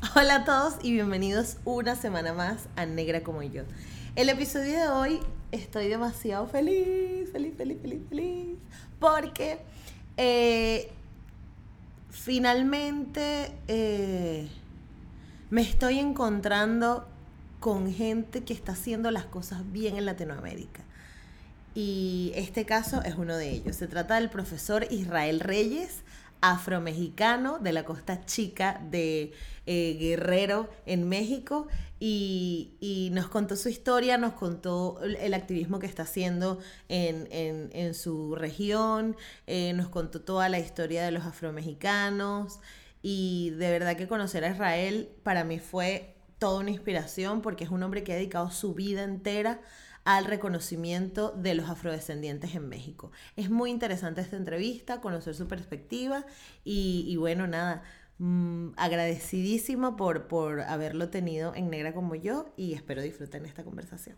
[0.16, 3.64] Hola a todos y bienvenidos una semana más a Negra como yo.
[4.16, 5.20] El episodio de hoy
[5.52, 8.58] estoy demasiado feliz, feliz, feliz, feliz, feliz,
[8.98, 9.58] porque
[10.16, 10.90] eh,
[12.08, 14.48] finalmente eh,
[15.50, 17.06] me estoy encontrando
[17.58, 20.82] con gente que está haciendo las cosas bien en Latinoamérica.
[21.74, 23.76] Y este caso es uno de ellos.
[23.76, 26.02] Se trata del profesor Israel Reyes,
[26.40, 29.32] afromexicano de la Costa Chica de
[29.72, 31.68] eh, Guerrero en México
[32.00, 39.16] y, nos contó su historia, nos contó el activismo que está haciendo en, su región,
[39.46, 42.58] eh, nos contó toda la historia de los afromexicanos
[43.00, 47.70] y de verdad que conocer a Israel para mí fue toda una inspiración porque es
[47.70, 49.60] un hombre que ha dedicado su vida entera
[50.02, 53.12] al reconocimiento de los afrodescendientes en México.
[53.36, 56.24] Es muy interesante esta entrevista, conocer su perspectiva
[56.64, 57.84] y, bueno, nada,
[58.20, 64.16] mm, agradecidísimo por, por haberlo tenido en negra como yo y espero disfruten esta conversación.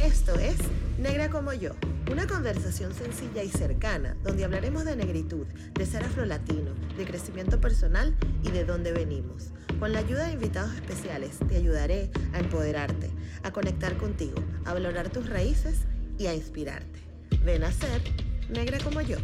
[0.00, 0.56] Esto es
[0.98, 1.76] Negra como yo,
[2.10, 8.16] una conversación sencilla y cercana donde hablaremos de negritud, de ser afrolatino, de crecimiento personal
[8.42, 9.50] y de dónde venimos.
[9.78, 13.10] Con la ayuda de invitados especiales te ayudaré a empoderarte,
[13.44, 15.82] a conectar contigo, a valorar tus raíces
[16.18, 16.98] y a inspirarte.
[17.44, 18.02] Ven a ser
[18.48, 19.18] negra como yo.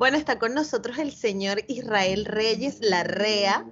[0.00, 3.66] Bueno, está con nosotros el señor Israel Reyes Larrea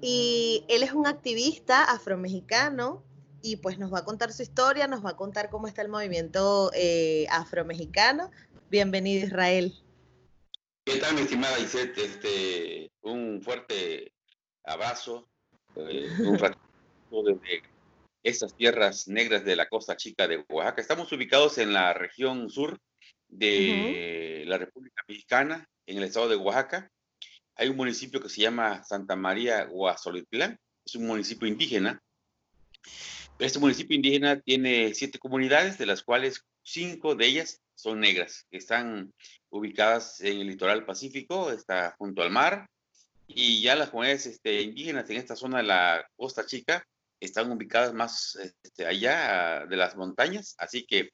[0.00, 3.04] y él es un activista afromexicano
[3.42, 5.90] y pues nos va a contar su historia, nos va a contar cómo está el
[5.90, 8.30] movimiento eh, afromexicano.
[8.70, 9.74] Bienvenido Israel.
[10.86, 11.98] ¿Qué tal, mi estimada Isette?
[11.98, 14.14] Este, un fuerte
[14.64, 15.28] abrazo,
[15.76, 16.38] eh, un
[17.22, 17.62] desde
[18.22, 20.80] estas tierras negras de la costa chica de Oaxaca.
[20.80, 22.80] Estamos ubicados en la región sur
[23.38, 26.90] de la República Mexicana, en el estado de Oaxaca
[27.56, 32.02] hay un municipio que se llama Santa María Guasolitlán, es un municipio indígena.
[33.38, 38.58] Este municipio indígena tiene siete comunidades, de las cuales cinco de ellas son negras, que
[38.58, 39.12] están
[39.50, 42.68] ubicadas en el litoral pacífico, está junto al mar,
[43.26, 46.84] y ya las comunidades este, indígenas en esta zona de la Costa Chica
[47.20, 51.10] están ubicadas más este, allá de las montañas, así que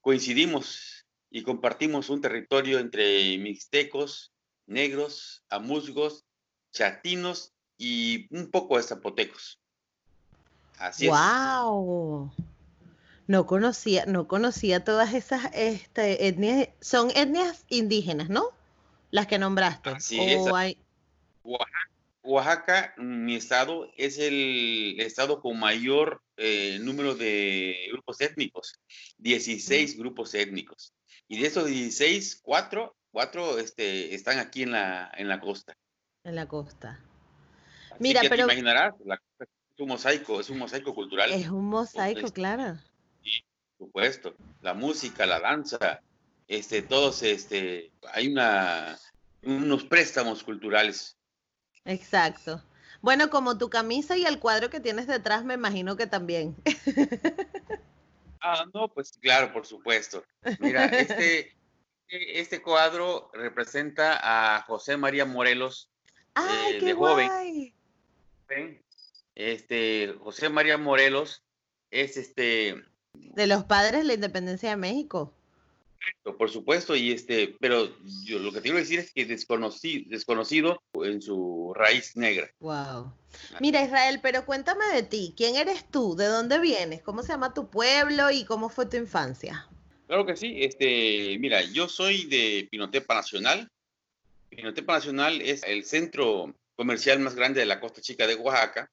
[0.00, 1.01] coincidimos
[1.32, 4.32] y compartimos un territorio entre mixtecos,
[4.66, 6.26] negros, amuzgos,
[6.72, 9.58] chatinos y un poco de zapotecos.
[10.78, 12.30] Así wow.
[13.26, 18.50] No conocía, no conocía todas esas este, etnias, son etnias indígenas, ¿no?
[19.10, 19.88] Las que nombraste.
[19.88, 20.42] Así es.
[21.44, 21.91] Oaxaca,
[22.98, 28.80] mi estado, es el estado con mayor eh, número de grupos étnicos,
[29.18, 30.92] 16 grupos étnicos.
[31.28, 35.76] Y de esos 16, cuatro cuatro este, están aquí en la, en la costa.
[36.24, 36.98] En la costa.
[37.98, 38.46] Mira, pero...
[38.46, 41.30] Te imaginarás, la costa es un mosaico, es un mosaico cultural.
[41.30, 42.78] Es un mosaico, claro.
[43.22, 43.44] Sí,
[43.76, 44.34] por supuesto.
[44.62, 46.00] La música, la danza,
[46.48, 48.98] este, todos, este, hay una,
[49.42, 51.16] unos préstamos culturales.
[51.84, 52.62] Exacto.
[53.00, 56.54] Bueno, como tu camisa y el cuadro que tienes detrás, me imagino que también.
[58.40, 60.24] ah, no, pues claro, por supuesto.
[60.60, 61.56] Mira, este,
[62.08, 65.90] este cuadro representa a José María Morelos
[66.34, 67.30] ¡Ay, eh, qué de joven.
[69.34, 71.42] Este, José María Morelos
[71.90, 72.84] es este
[73.14, 75.34] de los padres de la independencia de México.
[76.22, 80.82] Por supuesto, y este, pero yo lo que te quiero decir es que desconocido, desconocido
[80.94, 82.50] en su raíz negra.
[82.60, 83.12] Wow.
[83.60, 85.34] Mira, Israel, pero cuéntame de ti.
[85.36, 86.14] ¿Quién eres tú?
[86.16, 87.02] ¿De dónde vienes?
[87.02, 89.68] ¿Cómo se llama tu pueblo y cómo fue tu infancia?
[90.06, 90.62] Claro que sí.
[90.62, 93.70] Este, mira, yo soy de Pinotepa Nacional.
[94.48, 98.90] Pinotepa Nacional es el centro comercial más grande de la costa chica de Oaxaca.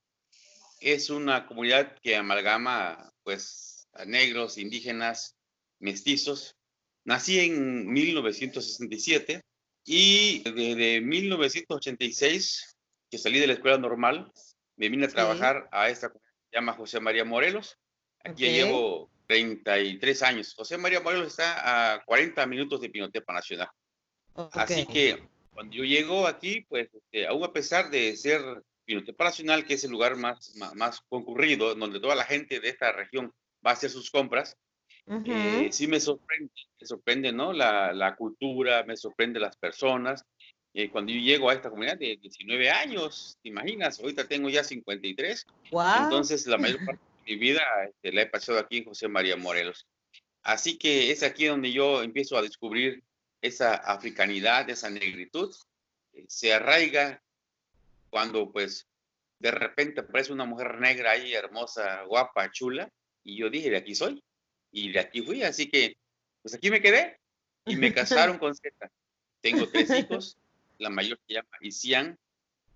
[0.80, 5.36] Es una comunidad que amalgama, pues, a negros, indígenas,
[5.80, 6.56] mestizos.
[7.10, 9.42] Nací en 1967
[9.84, 12.78] y desde 1986,
[13.10, 14.32] que salí de la escuela normal,
[14.76, 17.80] me vine a trabajar a esta que se llama José María Morelos.
[18.24, 20.54] Aquí llevo 33 años.
[20.54, 23.70] José María Morelos está a 40 minutos de Pinotepa Nacional.
[24.52, 28.40] Así que cuando yo llego aquí, pues este, aún a pesar de ser
[28.86, 32.92] Pinotepa Nacional, que es el lugar más, más, concurrido, donde toda la gente de esta
[32.92, 33.34] región
[33.66, 34.56] va a hacer sus compras,
[35.26, 37.52] eh, sí me sorprende, me sorprende, ¿no?
[37.52, 40.24] La, la cultura, me sorprende las personas.
[40.74, 44.00] Eh, cuando yo llego a esta comunidad de 19 años, ¿te imaginas?
[44.00, 45.48] Ahorita tengo ya 53.
[45.72, 45.84] Wow.
[46.04, 49.36] Entonces, la mayor parte de mi vida este, la he pasado aquí en José María
[49.36, 49.88] Morelos.
[50.44, 53.04] Así que es aquí donde yo empiezo a descubrir
[53.42, 55.54] esa africanidad, esa negritud.
[56.14, 57.22] Eh, se arraiga
[58.12, 58.88] cuando, pues,
[59.40, 62.92] de repente aparece una mujer negra ahí, hermosa, guapa, chula,
[63.24, 64.22] y yo dije, de aquí soy,
[64.72, 65.96] y de aquí fui, así que,
[66.42, 67.18] pues aquí me quedé,
[67.66, 68.92] y me casaron con Z.
[69.42, 70.38] Tengo tres hijos,
[70.78, 72.18] la mayor se llama Isian,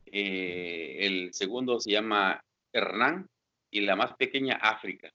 [0.06, 3.28] eh, el segundo se llama Hernán
[3.72, 5.12] y la más pequeña África.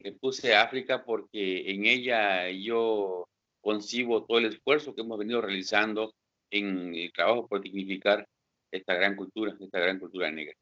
[0.00, 3.28] Le puse África porque en ella yo
[3.60, 6.14] concibo todo el esfuerzo que hemos venido realizando
[6.50, 8.26] en el trabajo por dignificar
[8.70, 10.54] esta gran cultura, esta gran cultura negra.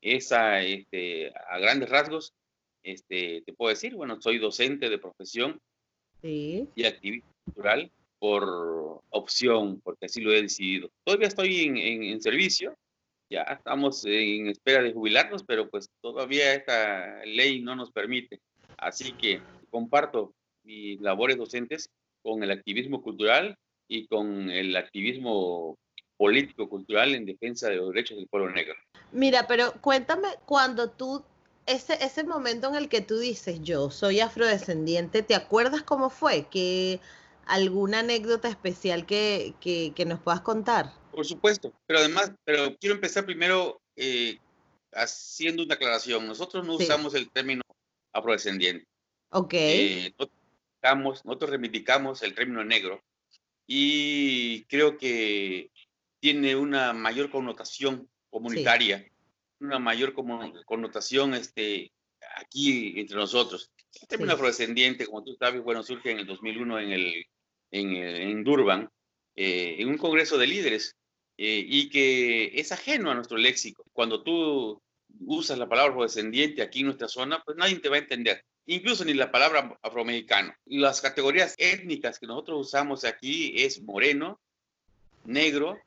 [0.00, 2.32] Esa, este, a grandes rasgos,
[2.82, 5.60] este, te puedo decir, bueno, soy docente de profesión
[6.22, 10.88] y activista cultural por opción, porque así lo he decidido.
[11.04, 12.76] Todavía estoy en, en, servicio,
[13.28, 18.40] ya estamos en espera de jubilarnos, pero pues todavía esta ley no nos permite.
[18.76, 19.40] Así que
[19.70, 21.90] comparto mis labores docentes
[22.22, 23.56] con el activismo cultural
[23.88, 25.76] y con el activismo
[26.16, 28.74] político-cultural en defensa de los derechos del pueblo negro.
[29.10, 31.24] Mira, pero cuéntame cuando tú,
[31.66, 36.48] ese, ese momento en el que tú dices, yo soy afrodescendiente, ¿te acuerdas cómo fue?
[36.48, 37.00] Que
[37.46, 40.92] alguna anécdota especial que, que, nos puedas contar.
[41.10, 44.38] Por supuesto, pero además, pero quiero empezar primero eh,
[44.92, 46.26] haciendo una aclaración.
[46.26, 47.62] Nosotros no usamos el término
[48.12, 48.86] afrodescendiente.
[49.30, 49.54] Ok.
[49.54, 53.02] Eh, nosotros, nosotros reivindicamos el término negro
[53.66, 55.70] y creo que
[56.20, 59.06] tiene una mayor connotación comunitaria,
[59.62, 61.92] una mayor connotación este,
[62.36, 63.70] aquí entre nosotros.
[64.00, 67.26] El término afrodescendiente, como tú sabes, bueno, surge en el 2001 en, el,
[67.70, 68.88] en, en Durban,
[69.34, 70.96] eh, en un congreso de líderes,
[71.38, 73.84] eh, y que es ajeno a nuestro léxico.
[73.92, 74.80] Cuando tú
[75.20, 79.04] usas la palabra afrodescendiente aquí en nuestra zona, pues nadie te va a entender, incluso
[79.04, 80.54] ni la palabra afromexicano.
[80.66, 84.40] Las categorías étnicas que nosotros usamos aquí es moreno,
[85.24, 85.78] negro,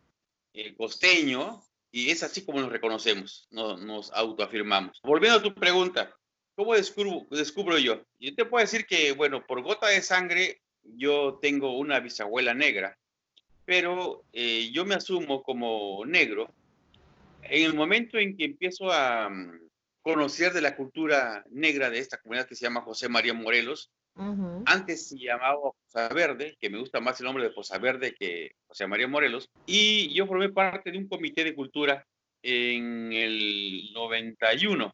[0.53, 1.63] eh, costeño,
[1.95, 4.99] y es así como nos reconocemos, nos autoafirmamos.
[5.01, 6.13] Volviendo a tu pregunta,
[6.55, 8.01] ¿Cómo descubro, descubro yo?
[8.17, 12.97] Yo te puedo decir que, bueno, por gota de sangre, yo tengo una bisabuela negra,
[13.65, 16.49] pero eh, yo me asumo como negro
[17.43, 19.67] en el momento en que empiezo a mm,
[20.01, 23.91] conocer de la cultura negra de esta comunidad que se llama José María Morelos.
[24.65, 28.55] Antes se llamaba Poza Verde, que me gusta más el nombre de Poza Verde que
[28.67, 29.49] José María Morelos.
[29.65, 32.05] Y yo formé parte de un comité de cultura
[32.41, 34.93] en el 91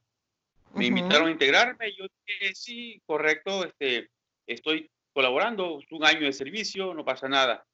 [0.73, 4.09] me invitaron a integrarme, yo dije, sí, correcto, este,
[4.47, 7.65] estoy colaborando, es un año de servicio, no pasa nada.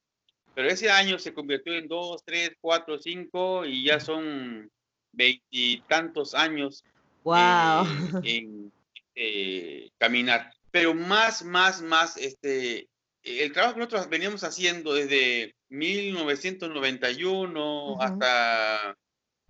[0.56, 4.70] Pero ese año se convirtió en dos, tres, cuatro, cinco y ya son
[5.12, 6.84] veintitantos años
[7.24, 7.86] wow.
[8.24, 10.52] en, este, caminar.
[10.78, 12.88] Pero más, más, más, este,
[13.24, 18.96] el trabajo que nosotros veníamos haciendo desde 1991 hasta,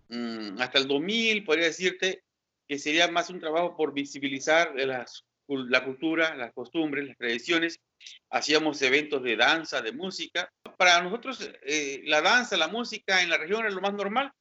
[0.07, 2.23] mm, hasta el 2000, podría decirte,
[2.65, 7.81] que sería más un trabajo por visibilizar las, la cultura, las costumbres, las tradiciones.
[8.29, 10.49] Hacíamos eventos de danza, de música.
[10.77, 14.31] Para nosotros eh, la danza, la música en la región era lo más normal,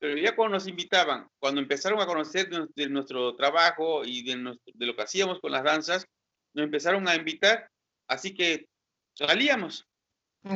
[0.00, 4.86] pero ya cuando nos invitaban, cuando empezaron a conocer de, nuestro trabajo y de, de,
[4.86, 6.04] lo que hacíamos con las danzas,
[6.54, 7.68] nos empezaron a invitar,
[8.08, 8.66] así que
[9.14, 9.86] salíamos.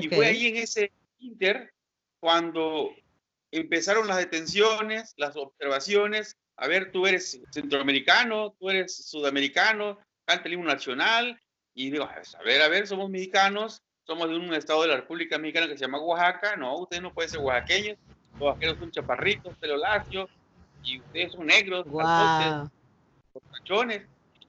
[0.00, 1.72] Y fue ahí en ese inter
[2.20, 2.94] cuando
[3.52, 10.54] empezaron las detenciones, las observaciones, a ver, tú eres centroamericano, tú eres sudamericano, canta el
[10.54, 11.38] himno nacional,
[11.74, 15.38] y digo, a ver, a ver, somos mexicanos, somos de un estado de la República
[15.38, 17.98] Mexicana que se llama Oaxaca, no, ustedes no pueden ser oaxaqueños,
[18.32, 20.28] los oaxaqueños son chaparritos, pelo lacio,
[20.82, 22.70] y ustedes son negros, wow.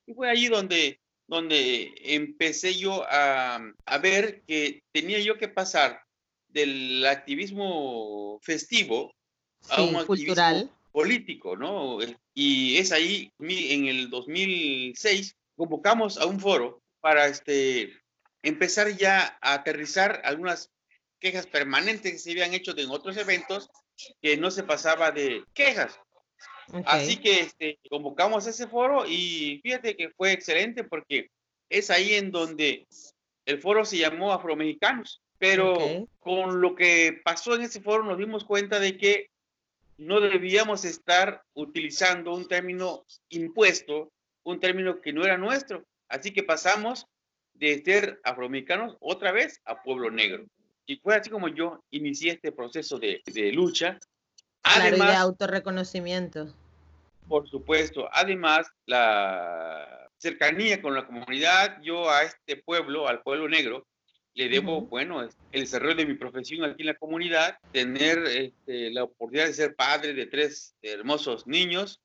[0.06, 6.02] Y fue ahí donde, donde empecé yo a, a ver que tenía yo que pasar
[6.48, 9.14] del activismo festivo
[9.70, 12.00] a un cultural político, ¿no?
[12.34, 17.94] Y es ahí, en el 2006, convocamos a un foro para este,
[18.42, 20.72] empezar ya a aterrizar algunas
[21.20, 23.70] quejas permanentes que se habían hecho en otros eventos
[24.22, 26.00] que no se pasaba de quejas.
[26.86, 31.30] Así que este, convocamos ese foro y fíjate que fue excelente porque
[31.70, 32.88] es ahí en donde
[33.46, 35.22] el foro se llamó Afromexicanos.
[35.40, 39.30] Pero con lo que pasó en ese foro nos dimos cuenta de que
[39.98, 44.12] no debíamos estar utilizando un término impuesto,
[44.44, 45.86] un término que no era nuestro.
[46.08, 47.06] Así que pasamos
[47.54, 50.46] de ser afroamericanos otra vez a pueblo negro.
[50.86, 53.22] Y fue así como yo inicié este proceso de,
[53.54, 54.00] lucha.
[54.76, 56.54] Además, de autorreconocimiento.
[57.28, 58.08] Por supuesto.
[58.12, 63.86] Además, la cercanía con la comunidad, yo a este pueblo, al pueblo negro,
[64.34, 69.04] le debo, bueno, el desarrollo de mi profesión aquí en la comunidad, tener este, la
[69.06, 72.00] oportunidad de ser padre de tres hermosos niños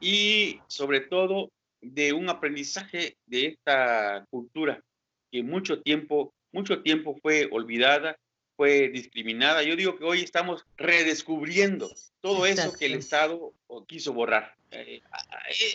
[0.00, 4.82] y sobre todo de un aprendizaje de esta cultura
[5.30, 8.16] que mucho tiempo, mucho tiempo fue olvidada,
[8.60, 9.62] fue discriminada.
[9.62, 11.90] Yo digo que hoy estamos redescubriendo
[12.20, 13.54] todo eso que el Estado
[13.86, 14.54] quiso borrar.
[14.70, 15.00] Eh,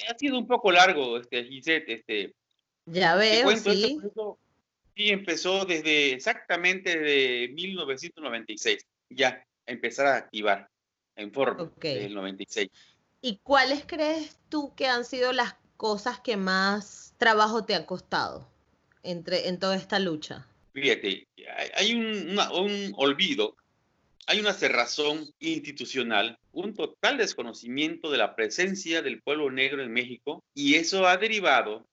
[0.07, 2.35] ha, sido un poco largo, este, Gisette, este.
[2.85, 3.99] Ya veo, sí.
[4.95, 10.69] sí, empezó desde exactamente de 1996, ya empezar a activar
[11.15, 12.69] en forma del 96.
[13.19, 18.47] ¿Y cuáles crees tú que han sido las cosas que más trabajo te han costado
[19.01, 20.47] entre, en toda esta lucha?
[20.75, 21.25] Fíjate,
[21.73, 23.55] hay un, un olvido,
[24.27, 30.43] hay una cerrazón institucional, un total desconocimiento de la presencia del pueblo negro en México
[30.53, 31.87] y eso ha derivado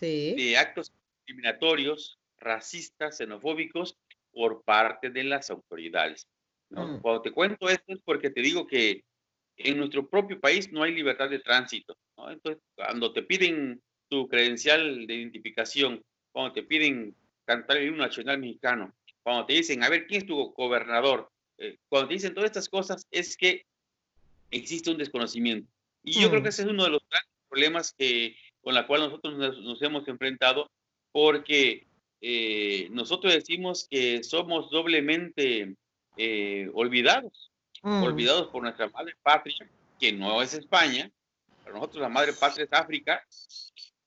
[0.00, 3.96] de actos discriminatorios, racistas, xenofóbicos
[4.30, 6.28] por parte de las autoridades.
[6.70, 6.98] Mm.
[7.00, 9.02] Cuando te cuento esto es porque te digo que
[9.56, 11.96] en nuestro propio país no hay libertad de tránsito.
[12.28, 16.00] Entonces, cuando te piden tu credencial de identificación,
[16.30, 20.26] cuando te piden cantar el himno nacional mexicano, cuando te dicen, a ver, ¿quién es
[20.26, 21.30] tu gobernador?
[21.58, 23.64] Eh, cuando te dicen todas estas cosas, es que
[24.50, 25.70] existe un desconocimiento.
[26.02, 26.42] Y yo creo mm.
[26.42, 30.06] que ese es uno de los grandes problemas que, con la cual nosotros nos, hemos
[30.08, 30.70] enfrentado,
[31.12, 31.86] porque
[32.20, 35.76] eh, nosotros decimos que somos doblemente
[36.16, 38.02] eh, olvidados, mm.
[38.02, 39.68] olvidados por nuestra madre patria,
[40.00, 41.10] que no es España,
[41.62, 43.24] para nosotros la madre patria es África,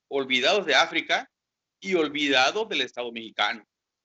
[0.09, 1.29] olvidados de África
[1.85, 3.63] y olvidados del Estado mexicano.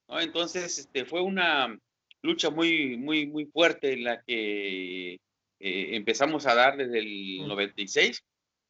[0.08, 0.20] ¿no?
[0.20, 1.78] Entonces, este, fue una
[2.22, 5.18] lucha muy, muy, muy fuerte en la que eh,
[5.58, 8.22] empezamos a dar desde el 96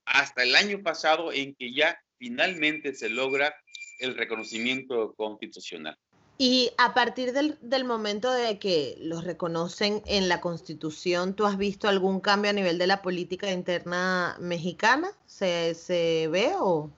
[0.07, 3.55] hasta el año pasado en que ya finalmente se logra
[3.99, 5.97] el reconocimiento constitucional.
[6.39, 11.59] Y a partir del, del, momento de que los reconocen en la Constitución, ¿tú has
[11.59, 15.11] visto algún cambio a nivel de la política interna mexicana?
[15.27, 16.91] ¿Se, se ve o...?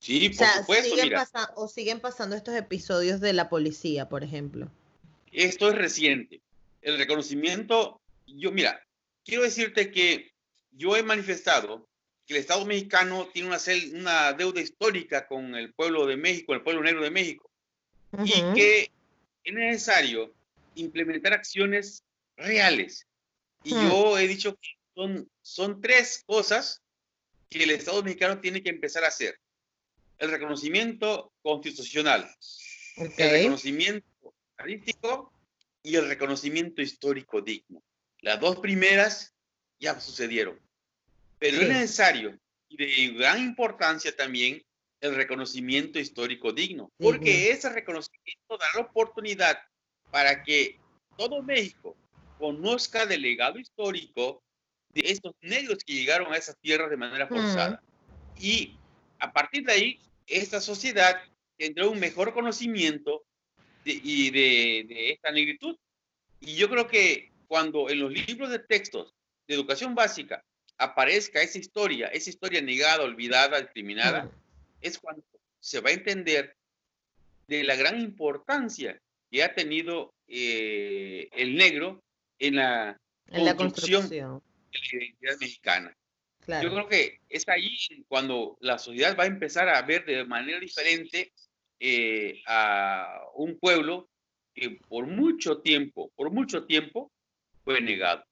[0.00, 0.96] Sí, por supuesto.
[0.96, 1.12] Siguen
[1.54, 4.70] ¿O siguen pasando estos episodios de la policía, por ejemplo?
[5.30, 6.40] Esto es reciente.
[6.82, 8.82] El reconocimiento, yo, mira,
[9.24, 10.32] quiero decirte que
[10.72, 11.86] yo he manifestado
[12.26, 13.58] que el Estado mexicano tiene una,
[13.94, 17.50] una deuda histórica con el pueblo de México, el pueblo negro de México
[18.24, 18.90] y que
[19.44, 20.32] es necesario
[20.74, 22.04] implementar acciones
[22.36, 23.06] reales.
[23.62, 23.88] Y hmm.
[23.88, 26.82] yo he dicho que son, son tres cosas
[27.48, 29.38] que el Estado mexicano tiene que empezar a hacer.
[30.20, 32.30] El reconocimiento constitucional,
[32.96, 34.06] el reconocimiento
[34.50, 35.32] estadístico
[35.82, 37.82] y el reconocimiento histórico digno.
[38.20, 39.34] Las dos primeras
[39.80, 40.60] ya sucedieron.
[41.38, 44.62] Pero es necesario y de gran importancia también
[45.00, 49.58] el reconocimiento histórico digno, porque ese reconocimiento da la oportunidad
[50.10, 50.78] para que
[51.16, 51.96] todo México
[52.38, 54.42] conozca del legado histórico
[54.90, 57.82] de estos negros que llegaron a esas tierras de manera forzada.
[58.38, 58.76] Y
[59.18, 60.00] a partir de ahí,
[60.30, 61.22] esta sociedad
[61.56, 63.24] tendrá un mejor conocimiento
[63.84, 65.76] de, y de, de, esta negritud.
[66.40, 69.14] Y yo creo que cuando en los libros de textos
[69.46, 70.42] de educación básica
[70.78, 74.30] aparezca esa historia, esa historia negada, olvidada, discriminada,
[74.80, 75.22] es cuando
[75.60, 76.56] se va a entender
[77.46, 82.02] de la gran importancia que ha tenido eh, el negro
[82.38, 82.98] en la,
[83.56, 84.38] construcción, de la
[84.92, 85.96] identidad mexicana.
[86.62, 87.76] Yo creo que es ahí
[88.08, 91.32] cuando la sociedad va a empezar a ver de manera diferente
[91.78, 94.08] eh, a un pueblo
[94.54, 97.10] que por mucho tiempo, por mucho tiempo
[97.64, 98.24] fue negado.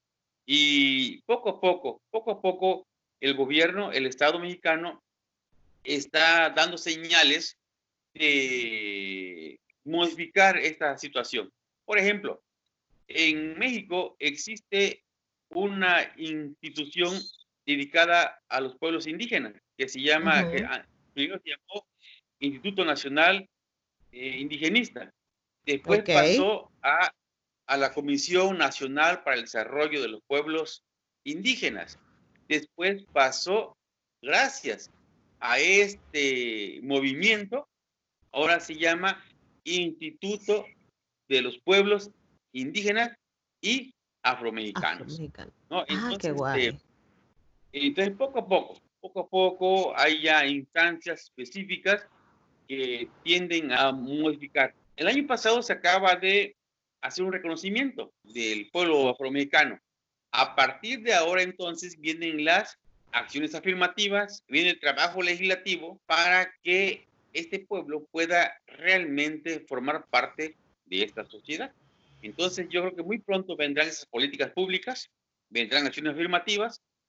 [0.45, 2.87] Y poco a poco, poco a poco,
[3.21, 5.03] el gobierno, el Estado mexicano
[5.85, 7.57] está dando señales
[8.15, 11.53] de modificar esta situación.
[11.85, 12.43] Por ejemplo,
[13.07, 15.03] en México existe
[15.51, 17.19] una institución
[17.75, 20.67] dedicada a los pueblos indígenas que se llama, que
[21.13, 21.87] primero se llamó
[22.41, 23.49] Instituto Nacional
[24.11, 25.13] eh, Indigenista.
[25.67, 27.13] Después pasó a,
[27.67, 30.83] a la Comisión Nacional para el Desarrollo de los Pueblos
[31.25, 31.99] Indígenas.
[32.49, 33.77] Después pasó,
[34.23, 34.91] gracias
[35.41, 37.69] a este movimiento
[38.33, 39.23] ahora se llama
[39.65, 40.65] Instituto
[41.29, 42.11] de los Pueblos
[42.53, 43.11] Indígenas
[43.61, 45.21] y Afromexicanos.
[45.71, 45.85] ¿no?
[45.89, 46.79] Ah, qué guay.
[47.73, 52.07] Entonces, poco a poco, poco a poco hay ya instancias específicas
[52.67, 54.75] que tienden a modificar.
[54.97, 56.57] El año pasado se acaba de
[57.01, 59.79] hacer un reconocimiento del pueblo afromexicano.
[60.33, 62.79] A partir de ahora entonces vienen las
[63.13, 70.57] acciones afirmativas, viene el trabajo legislativo para que este pueblo pueda realmente formar parte
[70.87, 71.73] de esta sociedad.
[72.21, 75.11] Entonces yo creo que muy pronto vendrán esas políticas públicas,
[75.49, 76.83] vendrán acciones afirmativas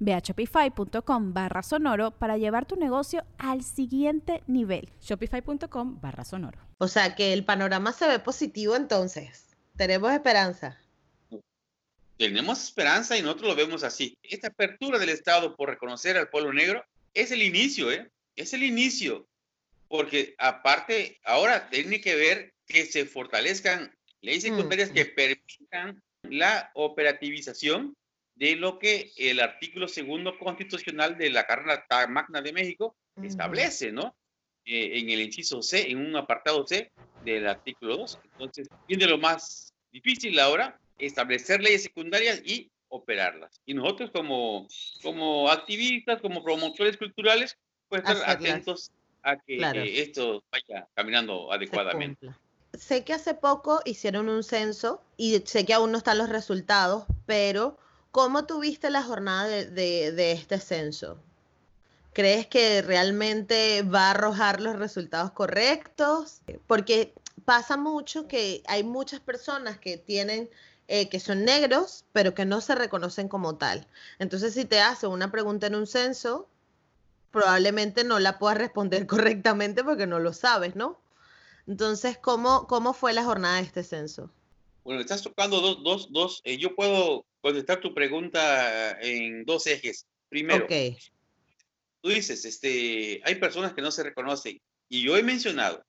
[0.00, 4.90] Ve a shopify.com barra sonoro para llevar tu negocio al siguiente nivel.
[5.00, 6.58] Shopify.com barra sonoro.
[6.78, 9.56] O sea que el panorama se ve positivo entonces.
[9.76, 10.78] Tenemos esperanza.
[12.18, 14.16] Tenemos esperanza y nosotros lo vemos así.
[14.22, 18.10] Esta apertura del Estado por reconocer al pueblo negro es el inicio, ¿eh?
[18.36, 19.26] Es el inicio.
[19.88, 27.96] Porque aparte, ahora tiene que ver que se fortalezcan leyes secundarias que permitan la operativización
[28.34, 34.14] de lo que el artículo segundo constitucional de la Carta Magna de México establece, ¿no?
[34.64, 36.92] Eh, en el inciso C, en un apartado C
[37.24, 38.18] del artículo 2.
[38.32, 43.60] Entonces, viene lo más difícil ahora, establecer leyes secundarias y operarlas.
[43.66, 44.68] Y nosotros como,
[45.02, 47.56] como activistas, como promotores culturales,
[47.88, 52.30] pues estar atentos a que eh, esto vaya caminando adecuadamente.
[52.74, 57.04] Sé que hace poco hicieron un censo y sé que aún no están los resultados,
[57.26, 57.78] pero
[58.12, 61.18] ¿Cómo tuviste la jornada de, este censo?
[62.12, 66.42] ¿Crees que realmente va a arrojar los resultados correctos?
[66.66, 67.14] Porque
[67.46, 70.50] pasa mucho que hay muchas personas que tienen,
[70.88, 73.86] eh, que son negros, pero que no se reconocen como tal.
[74.18, 76.50] Entonces, si te hace una pregunta en un censo,
[77.30, 81.00] probablemente no la puedas responder correctamente porque no lo sabes, ¿no?
[81.66, 84.30] Entonces, ¿cómo, cómo fue la jornada de este censo?
[84.84, 86.40] Bueno, estás tocando dos, dos, dos.
[86.44, 90.06] Eh, yo puedo contestar tu pregunta en dos ejes.
[90.28, 90.66] Primero,
[92.00, 94.60] tú dices, este, hay personas que no se reconocen.
[94.88, 95.84] Y yo he mencionado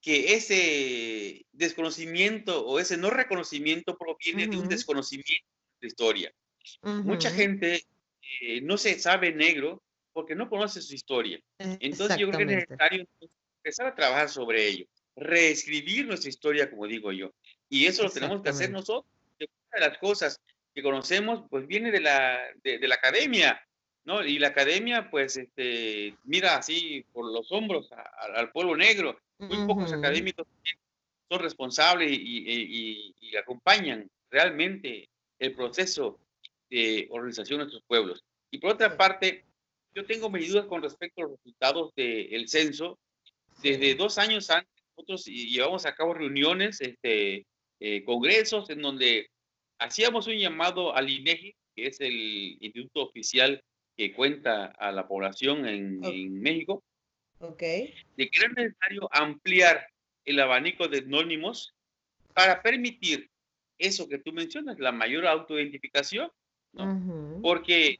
[0.00, 5.46] que ese desconocimiento o ese no reconocimiento proviene de un desconocimiento
[5.80, 6.32] de historia.
[6.82, 7.84] Mucha gente
[8.40, 11.38] eh, no se sabe negro porque no conoce su historia.
[11.58, 13.06] Eh, Entonces yo creo que es necesario
[13.58, 14.86] empezar a trabajar sobre ello,
[15.16, 17.32] reescribir nuestra historia, como digo yo.
[17.68, 19.10] Y eso lo tenemos que hacer nosotros.
[19.38, 20.40] Una de las cosas
[20.74, 23.60] que conocemos, pues viene de la, de, la academia,
[24.04, 24.24] ¿no?
[24.24, 27.90] Y la academia, pues, este, mira así por los hombros
[28.34, 29.18] al pueblo negro.
[29.38, 30.46] Muy pocos académicos
[31.28, 36.18] son responsables y, y, acompañan realmente el proceso
[36.70, 38.24] de organización de nuestros pueblos.
[38.50, 39.44] Y por otra parte,
[39.94, 42.98] yo tengo mis dudas con respecto a los resultados del censo.
[43.62, 47.46] Desde dos años antes, nosotros llevamos a cabo reuniones este,
[47.80, 49.28] eh, congresos en donde
[49.78, 52.14] hacíamos un llamado al INEGI, que es el
[52.60, 53.62] instituto oficial
[53.96, 56.82] que cuenta a la población en, México,
[57.38, 57.94] okay.
[58.16, 59.86] de que era necesario ampliar
[60.24, 61.74] el abanico de anónimos
[62.34, 63.30] para permitir
[63.78, 66.30] eso que tú mencionas, la mayor autoidentificación,
[67.42, 67.98] porque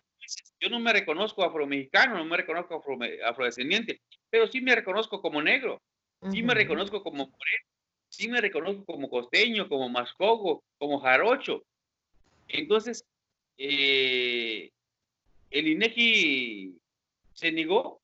[0.60, 2.82] yo no me reconozco afromexicano, no me reconozco
[3.24, 5.80] afrodescendiente, pero sí me reconozco como negro,
[6.30, 7.66] sí me reconozco como moreno,
[8.16, 11.64] sí me reconozco como costeño, como mascogo, como jarocho.
[12.48, 13.05] Entonces,
[13.59, 14.70] eh,
[15.50, 16.74] el INEGI
[17.35, 18.00] se negó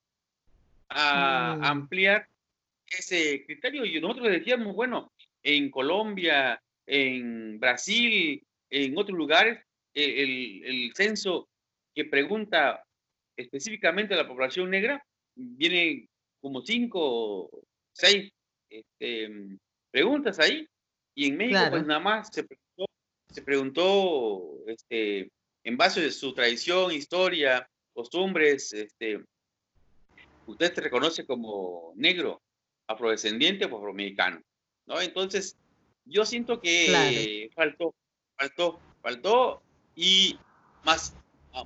[0.91, 1.65] a mm.
[1.65, 2.29] ampliar
[2.87, 5.11] ese criterio y nosotros decíamos, bueno,
[5.43, 11.49] en Colombia, en Brasil, en otros lugares, e, el, el censo
[11.95, 12.85] que pregunta
[13.35, 15.03] específicamente a la población negra
[15.35, 16.07] viene
[16.41, 17.49] como cinco,
[17.93, 18.31] seis
[18.69, 19.59] este,
[19.93, 20.67] preguntas ahí
[21.15, 22.87] Y en México, pues nada más se preguntó,
[23.29, 25.31] se preguntó este,
[25.63, 29.23] en base de su tradición, historia, costumbres, este,
[30.47, 32.43] usted se reconoce como negro,
[32.89, 34.41] afrodescendiente o afroamericano,
[34.87, 35.01] ¿no?
[35.01, 35.57] Entonces,
[36.05, 37.95] yo siento que faltó,
[38.37, 39.63] faltó, faltó
[39.95, 40.39] y
[40.85, 41.15] más,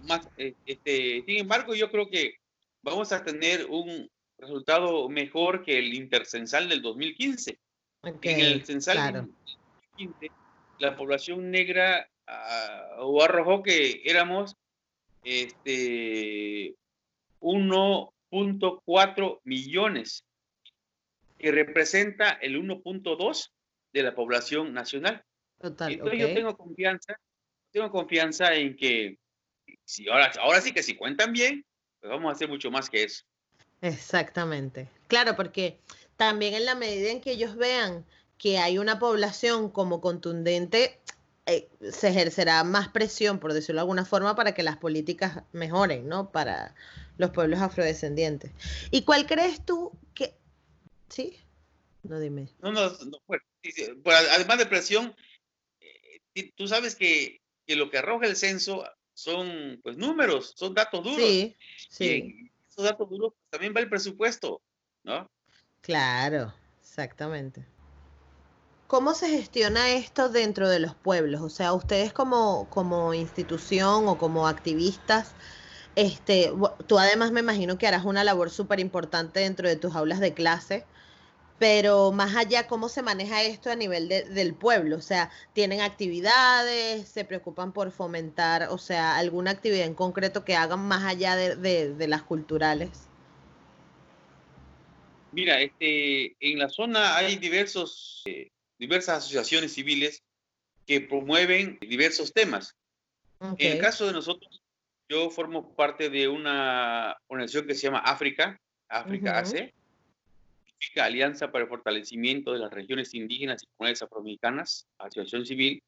[0.03, 2.35] más, eh, este, sin embargo, yo creo que
[2.83, 7.59] vamos a tener un resultado mejor que el intercensal del 2015.
[8.07, 9.29] En el censal
[9.97, 10.31] 2015,
[10.79, 14.57] la población negra uh, o arrojó que éramos
[15.25, 16.77] este
[17.41, 20.25] 1.4 millones,
[21.39, 23.51] que representa el 1.2
[23.93, 25.23] de la población nacional.
[25.59, 27.19] Total, Entonces yo tengo confianza,
[27.73, 29.19] tengo confianza en que
[29.85, 31.65] si ahora, ahora sí que si cuentan bien,
[32.01, 33.25] pues vamos a hacer mucho más que eso.
[33.81, 34.89] Exactamente.
[35.09, 35.79] Claro, porque
[36.17, 38.05] también en la medida en que ellos vean
[38.39, 41.01] que hay una población como contundente,
[41.47, 46.09] eh, se ejercerá más presión, por decirlo de alguna forma, para que las políticas mejoren,
[46.09, 46.33] ¿no?
[46.33, 46.75] Para
[47.19, 48.53] los pueblos afrodescendientes.
[48.91, 50.35] ¿Y cuál crees tú que...
[51.09, 51.39] ¿Sí?
[52.03, 52.49] No dime.
[52.61, 53.43] No, no, no bueno,
[54.35, 55.15] además de presión,
[55.81, 61.03] eh, tú sabes que, que, lo que arroja el censo son pues números, son datos
[61.03, 61.19] duros.
[61.19, 61.57] Sí,
[61.89, 62.51] sí.
[62.69, 64.63] esos datos duros también va el presupuesto,
[65.05, 65.29] ¿no?
[65.87, 67.65] Claro, exactamente.
[68.89, 71.41] ¿Cómo se gestiona esto dentro de los pueblos?
[71.43, 75.37] O sea, ustedes como, como institución o como activistas,
[75.95, 76.53] este,
[76.89, 80.35] tú además me imagino que harás una labor súper importante dentro de tus aulas de
[80.35, 80.85] clase,
[81.59, 84.97] pero más allá, ¿cómo se maneja esto a nivel del pueblo?
[84.97, 87.09] O sea, ¿tienen actividades?
[87.09, 92.07] ¿Se preocupan por fomentar, o sea, alguna actividad en concreto que hagan más allá de,
[92.09, 93.13] las culturales?
[95.37, 100.23] Mira, este, en la zona hay diversos eh, diversas asociaciones civiles
[100.87, 102.75] que promueven diversos temas.
[103.59, 104.63] En el caso de nosotros,
[105.11, 109.75] yo formo parte de una organización que se llama África, África AC,
[110.97, 115.83] Alianza para el Fortalecimiento de las Regiones Indígenas y Comunidades Afroamericanas, Asociación Civil.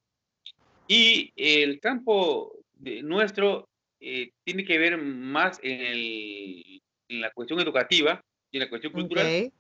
[0.88, 3.66] Y el campo de nuestro
[3.98, 9.52] eh, tiene que ver más en, la cuestión educativa y en la cuestión cultural.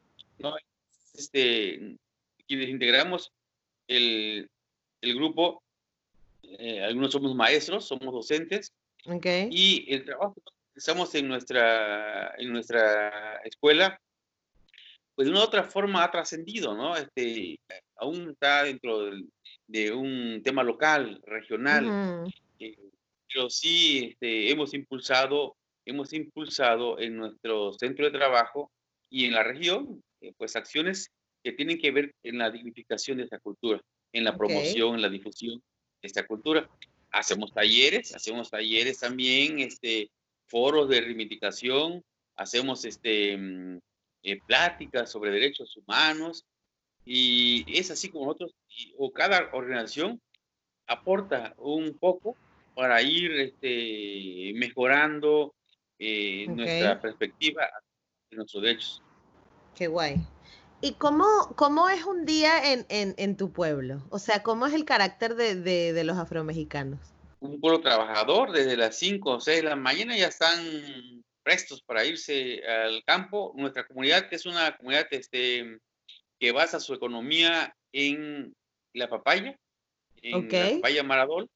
[1.14, 1.96] Este,
[2.46, 3.32] quienes integramos
[3.88, 4.48] el,
[5.00, 5.62] el grupo,
[6.42, 8.72] eh, algunos somos maestros, somos docentes,
[9.50, 14.00] y el trabajo que realizamos en nuestra, en nuestra escuela,
[15.14, 16.96] pues de una u otra forma ha trascendido, ¿no?
[16.96, 17.58] Este,
[17.96, 19.10] aún está dentro
[19.66, 22.76] de, un tema local, regional, eh,
[23.26, 28.70] pero sí este, hemos impulsado, hemos impulsado en nuestro centro de trabajo
[29.10, 31.10] y en la región, eh, pues acciones
[31.42, 33.80] que tienen que ver en la dignificación de esta cultura,
[34.12, 35.62] en la promoción, en la difusión
[36.02, 36.68] de esta cultura.
[37.10, 40.10] Hacemos talleres, hacemos talleres también, este,
[40.46, 42.02] foros de reivindicación,
[42.36, 43.78] hacemos este, mm,
[44.24, 46.44] eh, pláticas sobre derechos humanos
[47.04, 48.54] y es así como nosotros,
[48.98, 50.20] o cada organización
[50.86, 52.36] aporta un poco
[52.74, 55.54] para ir este, mejorando
[55.98, 57.68] eh, nuestra perspectiva
[58.30, 59.02] de nuestros derechos.
[59.74, 60.16] Qué guay.
[60.80, 64.02] ¿Y cómo, cómo es un día en, en, en, tu pueblo?
[64.10, 67.00] O sea, ¿cómo es el carácter de, de, de los afromexicanos?
[67.40, 72.04] Un pueblo trabajador, desde las 5 o 6 de la mañana ya están prestos para
[72.04, 73.52] irse al campo.
[73.56, 75.78] Nuestra comunidad, que es una comunidad este,
[76.38, 78.54] que basa su economía en
[78.92, 79.58] la papaya,
[80.22, 81.48] en la papaya maradol.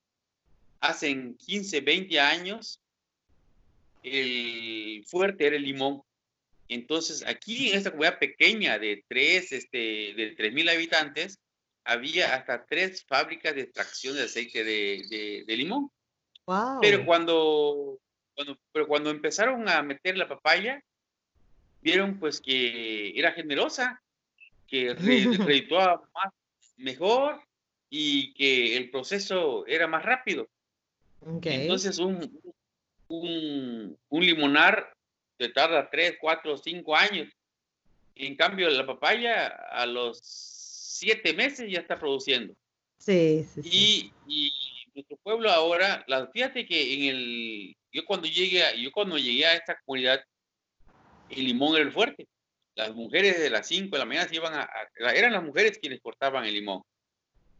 [0.80, 2.80] Hacen 15, 20 años
[4.02, 6.02] el fuerte era el limón.
[6.68, 11.38] Entonces, aquí en esta comunidad pequeña de tres, este, de tres mil habitantes,
[11.84, 15.90] había hasta tres fábricas de extracción de aceite de, de, limón.
[16.80, 17.98] Pero cuando,
[18.34, 20.82] cuando, pero cuando empezaron a meter la papaya,
[21.80, 24.00] vieron pues que era generosa,
[24.66, 26.32] que redituaba más
[26.76, 27.42] mejor
[27.90, 30.48] y que el proceso era más rápido.
[31.42, 32.40] Entonces un,
[33.08, 34.92] un, un, limonar
[35.54, 37.28] tarda 3, 4, 5 años.
[38.14, 42.54] En cambio, la papaya a los 7 meses ya está produciendo.
[42.98, 44.52] Sí, sí, Y,
[44.94, 49.46] nuestro pueblo ahora, la, fíjate que en el, yo cuando llegué, a, yo cuando llegué
[49.46, 50.22] a esta comunidad,
[51.30, 52.28] el limón era el fuerte.
[52.74, 54.68] Las mujeres de las 5 de la mañana se iban a,
[55.14, 56.82] eran las mujeres quienes cortaban el limón.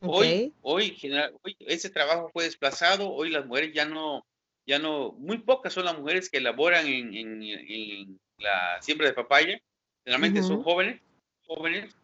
[0.01, 4.27] Hoy, hoy, general, hoy ese trabajo fue desplazado, hoy las mujeres ya no,
[4.67, 9.61] ya no, muy pocas son las mujeres que elaboran en, la siembra de papaya,
[10.05, 11.01] generalmente son jóvenes,
[11.47, 11.95] jóvenes,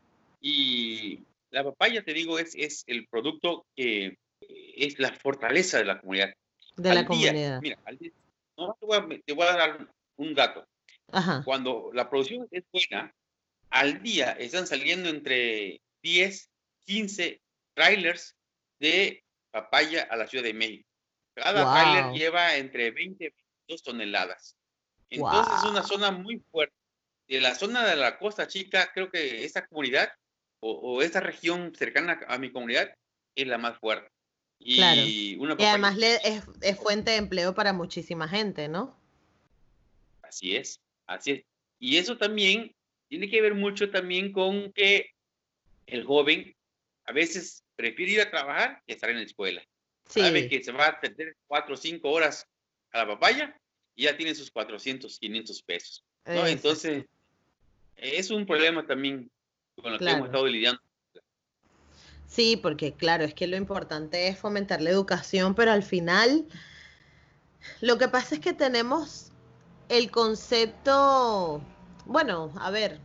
[0.40, 6.01] y la papaya, te digo, es, es el producto que es la fortaleza de la
[6.01, 6.33] comunidad.
[6.77, 7.61] De la comunidad.
[7.61, 7.79] Mira,
[8.57, 10.64] no, te, voy a, te voy a dar un dato.
[11.11, 11.42] Ajá.
[11.44, 13.12] Cuando la producción es buena,
[13.71, 16.51] al día están saliendo entre 10,
[16.87, 17.40] 15
[17.75, 18.37] trailers
[18.79, 20.88] de papaya a la Ciudad de México.
[21.42, 24.57] Cada trailer lleva entre 20 y 22 toneladas.
[25.11, 26.74] Entonces es una zona muy fuerte.
[27.27, 30.11] De la zona de la Costa Chica, creo que esta comunidad
[30.61, 32.92] o, esta región cercana a mi comunidad
[33.35, 34.11] es la más fuerte.
[34.59, 38.98] Y, además es, fuente de empleo para muchísima gente, ¿no?
[40.22, 41.44] Así es, así es.
[41.79, 42.74] Y eso también
[43.09, 45.11] tiene que ver mucho también con que
[45.87, 46.55] el joven
[47.05, 49.62] a veces prefiere ir a trabajar que estar en la escuela.
[50.09, 52.47] Sabe que se va a perder cuatro o cinco horas
[52.92, 53.57] a la papaya
[53.94, 56.05] y ya tiene sus 400, 500 pesos.
[56.25, 57.05] Entonces,
[57.97, 59.31] es un problema también
[59.77, 60.81] con lo que hemos estado lidiando.
[62.27, 66.47] Sí, porque claro, es que lo importante es fomentar la educación, pero al final
[67.81, 69.33] lo que pasa es que tenemos
[69.88, 71.62] el concepto,
[72.05, 73.01] bueno, a ver,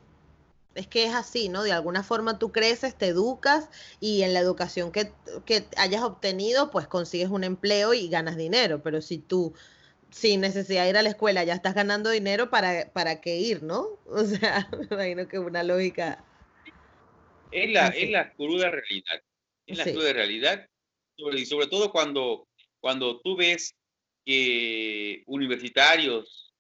[0.76, 1.64] es que es así, ¿no?
[1.64, 5.12] De alguna forma tú creces, te educas y en la educación que,
[5.46, 8.82] que, hayas obtenido, pues consigues un empleo y ganas dinero.
[8.84, 9.54] Pero si tú,
[10.10, 13.64] sin necesidad de ir a la escuela, ya estás ganando dinero, ¿para, para qué ir,
[13.64, 13.86] no?
[14.08, 16.24] O sea, me imagino que una lógica
[17.54, 19.24] es la, es la cruda realidad.
[19.68, 20.70] Es la cruda realidad.
[21.18, 22.48] y sobre todo cuando,
[22.80, 23.76] cuando tú ves
[24.26, 26.54] que universitarios,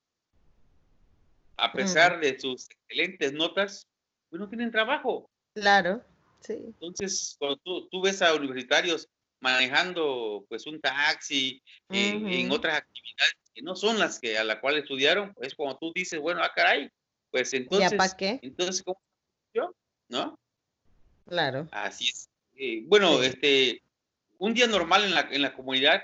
[1.58, 3.88] a pesar de sus excelentes notas,
[4.34, 5.30] pues no tienen trabajo.
[5.54, 6.04] Claro,
[6.39, 6.54] sí.
[6.54, 9.08] Entonces, cuando tú, tú ves a universitarios
[9.39, 14.80] manejando pues un taxi en otras actividades que no son las que a la cual
[14.80, 16.89] estudiaron, es cuando tú dices, bueno, ah, caray,
[17.30, 18.39] pues entonces, ¿Ya para qué?
[18.41, 19.00] Entonces, ¿cómo
[19.54, 19.76] yo?
[20.10, 20.39] ¿No?
[21.28, 21.67] Claro.
[21.72, 22.28] Así es.
[22.56, 23.84] Eh, bueno, este,
[24.39, 26.02] un día normal en la, en la comunidad,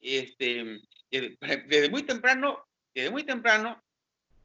[0.00, 2.64] este, desde muy temprano,
[2.94, 3.82] desde muy temprano,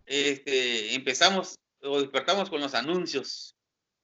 [0.08, 3.56] este, empezamos o despertamos con los anuncios,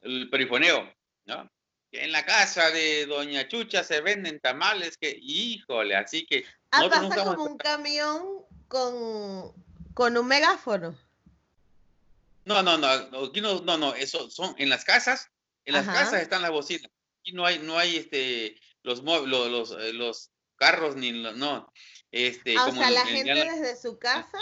[0.02, 0.92] el perifoneo,
[1.26, 1.50] ¿no?
[1.92, 6.44] en la casa de Doña Chucha se venden tamales que, híjole, así que...
[6.72, 8.24] Ah, pasa como un camión
[8.68, 9.54] con,
[9.94, 10.98] con un megáfono.
[12.46, 15.30] No, no, no, aquí no, no, no, eso son en las casas
[15.66, 16.90] en las casas están las bocinas.
[17.22, 21.72] Aquí no hay, no hay este, los, los, los, eh, los carros ni no.
[22.12, 24.38] Este, ah, o sea, la gente desde su casa.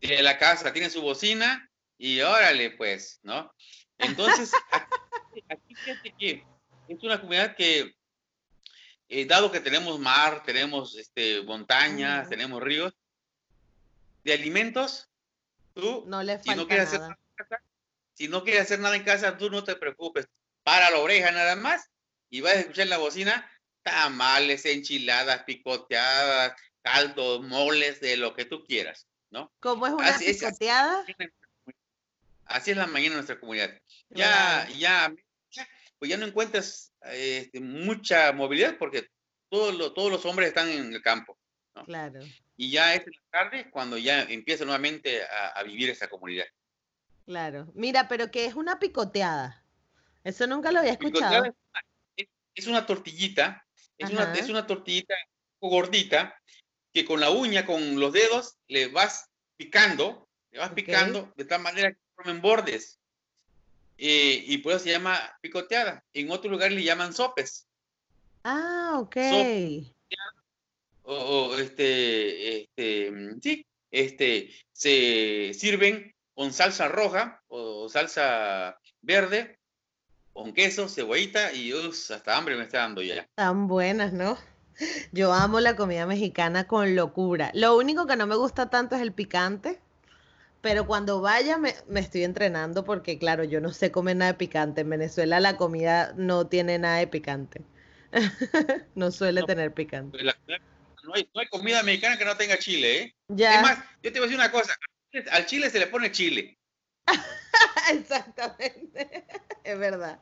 [0.00, 1.68] De la casa tiene su bocina
[1.98, 3.52] y órale, pues, ¿no?
[3.98, 4.52] Entonces,
[5.48, 6.44] aquí, fíjate que
[6.88, 7.94] es una comunidad que,
[9.08, 12.92] eh, dado que tenemos mar, tenemos este, montañas, tenemos ríos,
[14.24, 15.08] de alimentos,
[15.74, 17.06] tú, no le falta no quieres nada.
[17.06, 17.16] hacer
[18.16, 20.26] si no quieres hacer nada en casa, tú no te preocupes.
[20.62, 21.90] Para la oreja nada más
[22.30, 23.48] y vas a escuchar la bocina
[23.82, 29.52] tamales, enchiladas, picoteadas, caldos, moles, de lo que tú quieras, ¿no?
[29.60, 31.04] ¿Cómo es una picoteada?
[32.46, 33.70] Así es la mañana en nuestra comunidad.
[34.10, 35.14] Ya, ya,
[35.98, 39.08] pues ya no encuentras este, mucha movilidad porque
[39.48, 41.38] todos, todos los hombres están en el campo.
[41.74, 41.84] ¿no?
[41.84, 42.20] Claro.
[42.56, 46.46] Y ya es en la tarde cuando ya empieza nuevamente a, a vivir esa comunidad.
[47.26, 47.70] Claro.
[47.74, 49.64] Mira, pero que es una picoteada.
[50.26, 51.54] Eso nunca lo había escuchado.
[52.54, 53.64] Es una tortillita,
[53.98, 55.14] es una, es una, tortillita
[55.60, 56.34] gordita
[56.92, 61.60] que con la uña, con los dedos, le vas picando, le vas picando de tal
[61.62, 62.98] manera que formen bordes.
[63.98, 66.04] Eh, y por eso se llama picoteada.
[66.12, 67.66] En otro lugar le llaman sopes.
[68.44, 69.16] Ah, ok.
[71.02, 79.58] o, este, este, sí, este, se sirven con salsa roja o salsa verde,
[80.32, 83.26] con queso, cebollita y hasta hambre me está dando ya.
[83.34, 84.36] Tan buenas, ¿no?
[85.12, 87.50] Yo amo la comida mexicana con locura.
[87.54, 89.80] Lo único que no me gusta tanto es el picante,
[90.66, 94.80] pero cuando vaya me, estoy entrenando porque, claro, yo no sé comer nada de picante.
[94.80, 97.62] En Venezuela la comida no tiene nada de picante.
[98.96, 100.18] no suele tener picante.
[101.04, 103.14] No hay, comida mexicana que no tenga chile, ¿eh?
[103.28, 103.54] Ya.
[103.54, 104.76] Es más, yo te voy a decir una cosa
[105.30, 106.58] al chile se le pone chile.
[107.92, 109.24] Exactamente,
[109.62, 110.18] es verdad.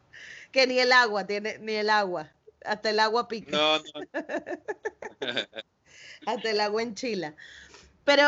[0.52, 2.30] Que ni el agua tiene, ni el agua.
[2.66, 3.50] Hasta el agua pica.
[3.50, 3.84] No, no.
[6.26, 7.34] Hasta el agua en Chile.
[8.04, 8.24] Pero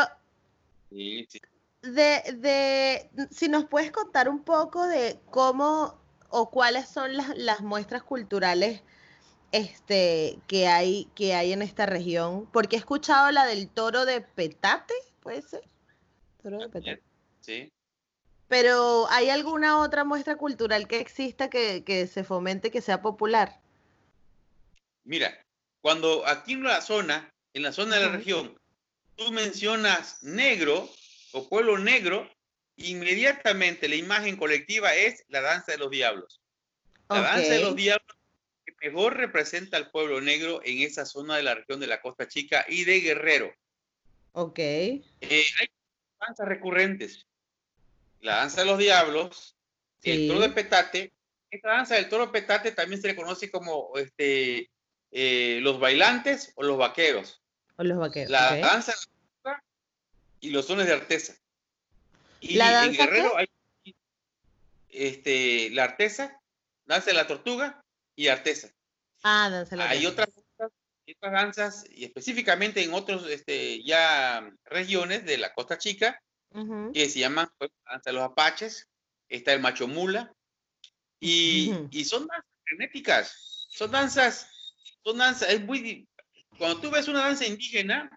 [0.89, 1.39] sí, sí.
[1.93, 7.61] De, de, si nos puedes contar un poco de cómo o cuáles son las, las
[7.61, 8.81] muestras culturales
[9.51, 14.21] este, que, hay, que hay en esta región, porque he escuchado la del toro de
[14.21, 15.63] petate, ¿puede ser?
[17.41, 17.71] Sí.
[18.47, 23.59] Pero ¿hay alguna otra muestra cultural que exista que, que se fomente, que sea popular?
[25.03, 25.41] Mira,
[25.81, 28.57] cuando aquí en la zona, en la zona de la región,
[29.15, 30.89] tú mencionas negro
[31.31, 32.29] o pueblo negro,
[32.75, 36.41] inmediatamente la imagen colectiva es la danza de los diablos.
[37.09, 38.17] La danza de los diablos
[38.65, 42.27] que mejor representa al pueblo negro en esa zona de la región de la Costa
[42.27, 43.53] Chica y de Guerrero.
[44.33, 44.59] Ok.
[44.59, 45.67] Eh, hay
[46.19, 47.25] danzas recurrentes.
[48.21, 49.55] La danza de los diablos,
[50.03, 51.13] el toro de petate.
[51.49, 54.69] Esta danza del toro de petate también se le conoce como este,
[55.11, 57.41] eh, los bailantes o los vaqueros.
[57.77, 58.29] O los vaqueros.
[58.29, 58.97] La danza de
[60.39, 61.35] y los sones de artesa.
[62.39, 63.37] Y ¿La en Guerrero qué?
[63.37, 63.95] hay
[64.89, 66.39] este, la artesa,
[66.85, 67.83] danza de la tortuga
[68.15, 68.71] y artesa.
[69.23, 70.23] Ah, danza de la Hay tortuga.
[70.23, 70.45] otras
[71.09, 76.21] otras danzas, y específicamente en otros este, ya regiones de la Costa Chica,
[76.51, 76.91] Ujú.
[76.93, 78.89] que se llaman pues, danza de los apaches,
[79.29, 80.33] está el macho mula,
[81.19, 81.87] y, Ujú.
[81.91, 84.49] y son danzas frenéticas, son danzas,
[85.03, 86.07] son danzas, es muy,
[86.57, 88.09] cuando tú ves una danza indígena,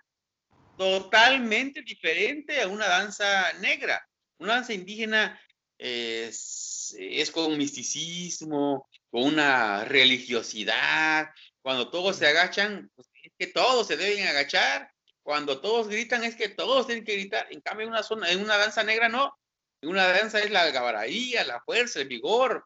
[0.81, 4.03] totalmente diferente a una danza negra.
[4.38, 5.38] Una danza indígena
[5.77, 11.29] es, es con misticismo, con una religiosidad.
[11.61, 14.90] Cuando todos se agachan, pues, es que todos se deben agachar.
[15.23, 17.47] Cuando todos gritan, es que todos tienen que gritar.
[17.51, 19.38] En cambio, en una, zona, en una danza negra, no.
[19.83, 22.64] En una danza es la algarabía, la fuerza, el vigor,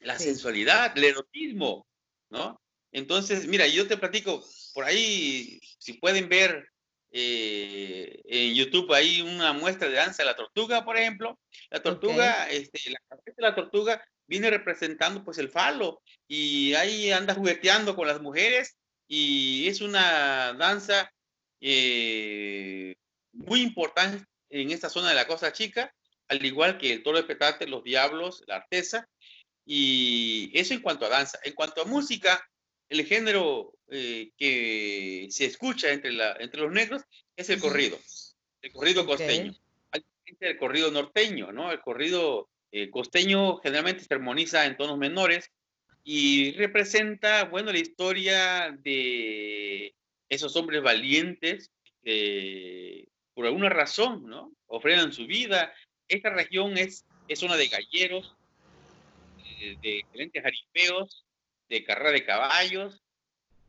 [0.00, 0.24] la Sí.
[0.24, 1.86] sensualidad, el erotismo,
[2.28, 2.60] ¿no?
[2.92, 6.70] Entonces, mira, yo te platico, por ahí, si pueden ver
[7.12, 11.38] eh, en YouTube, hay una muestra de danza de la tortuga, por ejemplo.
[11.70, 17.10] La tortuga, este, la cabeza de la tortuga viene representando pues el falo y ahí
[17.10, 18.76] anda jugueteando con las mujeres
[19.08, 21.10] y es una danza
[21.60, 22.94] eh,
[23.32, 25.92] muy importante en esta zona de la Costa Chica,
[26.28, 29.08] al igual que el toro de petate, los diablos, la artesa,
[29.64, 31.38] y eso en cuanto a danza.
[31.44, 32.44] En cuanto a música,
[32.90, 37.02] el género eh, que se escucha entre, la, entre los negros
[37.36, 37.98] es el corrido,
[38.60, 39.54] el corrido costeño.
[39.92, 40.04] Hay
[40.40, 41.70] el corrido norteño, ¿no?
[41.72, 45.50] El corrido eh, costeño generalmente se armoniza en tonos menores
[46.04, 49.94] y representa, bueno, la historia de
[50.28, 51.70] esos hombres valientes
[52.02, 54.52] que por alguna razón, ¿no?
[54.66, 55.72] Ofrendan su vida.
[56.08, 58.34] Esta región es, es zona de galleros,
[59.60, 61.24] eh, de excelentes jaripeos,
[61.70, 63.00] de carrera de caballos,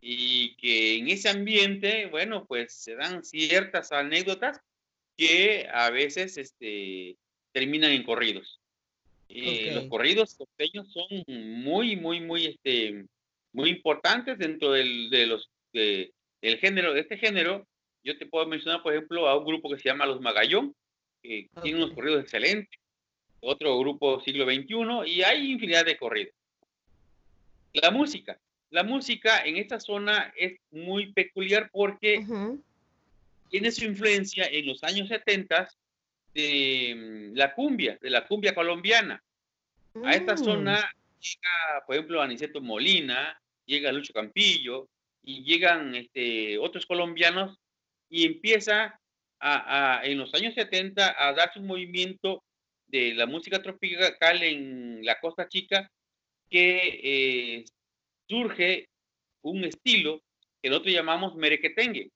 [0.01, 4.59] y que en ese ambiente, bueno, pues se dan ciertas anécdotas
[5.15, 7.15] que a veces este,
[7.53, 8.59] terminan en corridos.
[9.29, 9.89] Eh, Los Ok.
[9.89, 13.05] corridos costeños son muy, muy, muy, este,
[13.53, 16.11] muy importantes dentro del, de los, de-
[16.41, 17.67] del género, de este género.
[18.03, 20.75] Yo te puedo mencionar, por ejemplo, a un grupo que se llama Los Magallón,
[21.21, 22.79] que tiene unos corridos excelentes,
[23.41, 26.33] otro grupo siglo XXI, y hay infinidad de corridos.
[27.73, 28.37] La música.
[28.69, 32.19] La música en esta zona es muy peculiar porque
[33.49, 35.67] tiene su influencia en los años 70
[36.33, 36.93] de
[37.33, 39.21] mm, la cumbia, de la cumbia colombiana.
[40.05, 40.37] A esta Mm.
[40.37, 44.87] zona llega, por ejemplo, Aniceto Molina, llega Lucho Campillo
[45.23, 47.57] y llegan este, otros colombianos
[48.09, 48.97] y empieza
[49.39, 52.43] a, a- en los años 70 a darse un movimiento
[52.87, 55.89] de la música tropical en la Costa Chica
[56.51, 57.65] que eh,
[58.27, 58.89] surge
[59.41, 60.21] un estilo
[60.61, 62.11] que nosotros llamamos merequetengue.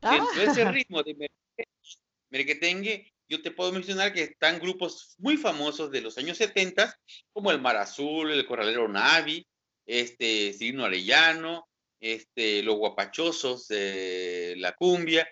[0.00, 1.28] Dentro de ese Ah, ritmo de
[2.30, 6.94] merequetengue, yo te puedo mencionar que están grupos muy famosos de los años 70,
[7.32, 9.46] como el Mar Azul, el Corralero Navi,
[9.86, 11.66] este, Cirino Arellano,
[11.98, 15.26] este, los Guapachosos, de la cumbia,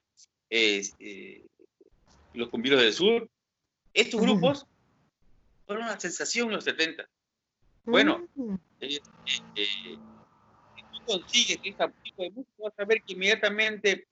[0.49, 1.45] es, eh,
[2.33, 3.29] los cumbieros del sur.
[3.93, 4.67] Estos grupos
[5.67, 7.07] fueron una sensación en los 70.
[7.91, 8.55] Bueno, mm.
[8.81, 9.01] eh,
[9.57, 9.67] eh,
[10.77, 14.07] si tú consigues ese tipo de música, vas a ver que inmediatamente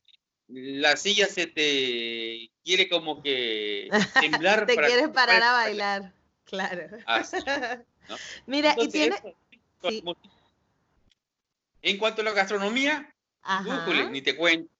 [0.49, 3.89] la silla se te quiere como que
[4.21, 4.67] temblar.
[4.67, 6.13] Te para quieres parar a bailar.
[6.45, 6.89] Claro.
[7.07, 7.37] Así,
[8.09, 8.17] ¿no?
[8.47, 9.17] Mira, y tiene.
[9.17, 9.35] eso,
[9.89, 10.03] sí.
[11.83, 13.87] En cuanto a la gastronomía, Ajá.
[14.11, 14.71] ni te cuento.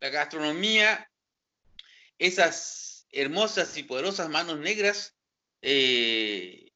[0.00, 1.10] La gastronomía,
[2.18, 5.14] esas hermosas y poderosas manos negras
[5.62, 6.69] eh,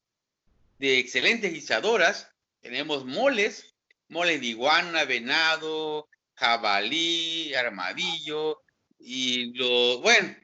[0.77, 2.29] de excelentes guisadoras.
[2.61, 3.75] Tenemos moles,
[4.07, 8.61] moles de iguana, venado, jabalí, armadillo
[8.97, 10.35] y los, bueno,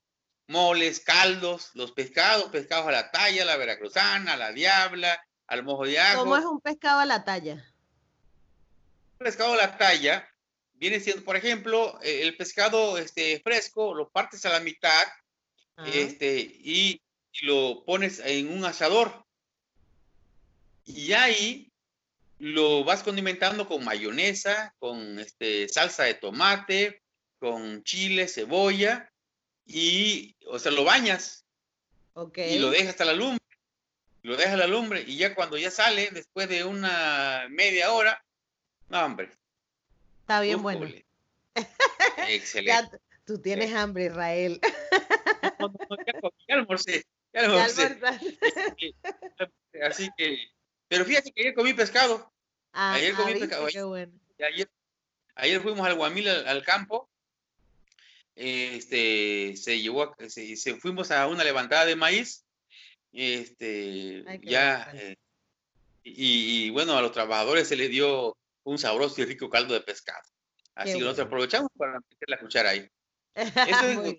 [0.48, 6.00] moles, caldos, los pescados, pescados a la talla, la veracruzana, la diabla, al mojo de
[6.00, 6.20] ajo.
[6.20, 7.66] ¿Cómo es un pescado a la talla?
[9.18, 10.28] pescado a la talla
[10.74, 15.04] viene siendo, por ejemplo, eh, el pescado este, fresco, lo partes a la mitad
[15.78, 17.02] Ah, este, y
[17.34, 19.26] y lo pones en un asador.
[20.86, 21.72] Y ahí
[22.40, 27.02] lo vas condimentando con mayonesa, con este, salsa de tomate,
[27.40, 29.12] con chile, cebolla
[29.66, 31.46] y, o sea, lo bañas.
[32.36, 33.40] Y lo dejas hasta la lumbre.
[34.24, 38.24] Lo dejas a la lumbre y ya cuando ya sale, después de una media hora,
[38.90, 39.32] no, hombre.
[40.22, 40.88] Está bien bueno.
[42.28, 43.00] Excelente.
[43.26, 44.60] tú tienes hambre, Israel.
[46.48, 47.06] ya, almorcé.
[47.34, 48.00] Ya almorcé.
[49.82, 50.38] Así que,
[50.92, 52.30] pero fíjate que ayer comí pescado.
[52.74, 53.66] Ah, ayer comí ah, pescado.
[55.36, 57.10] Ayer, fuimos al Guamil al, campo.
[58.36, 62.46] Este, se llevó, se, se, fuimos a una levantada de maíz.
[63.14, 65.16] Este, ya, eh,
[66.04, 68.36] y, bueno, a los trabajadores se les dio
[68.66, 70.28] un sabroso y rico caldo de pescado.
[70.76, 72.86] Así que nosotros aprovechamos para meter la cuchara ahí.
[73.36, 74.18] Eso es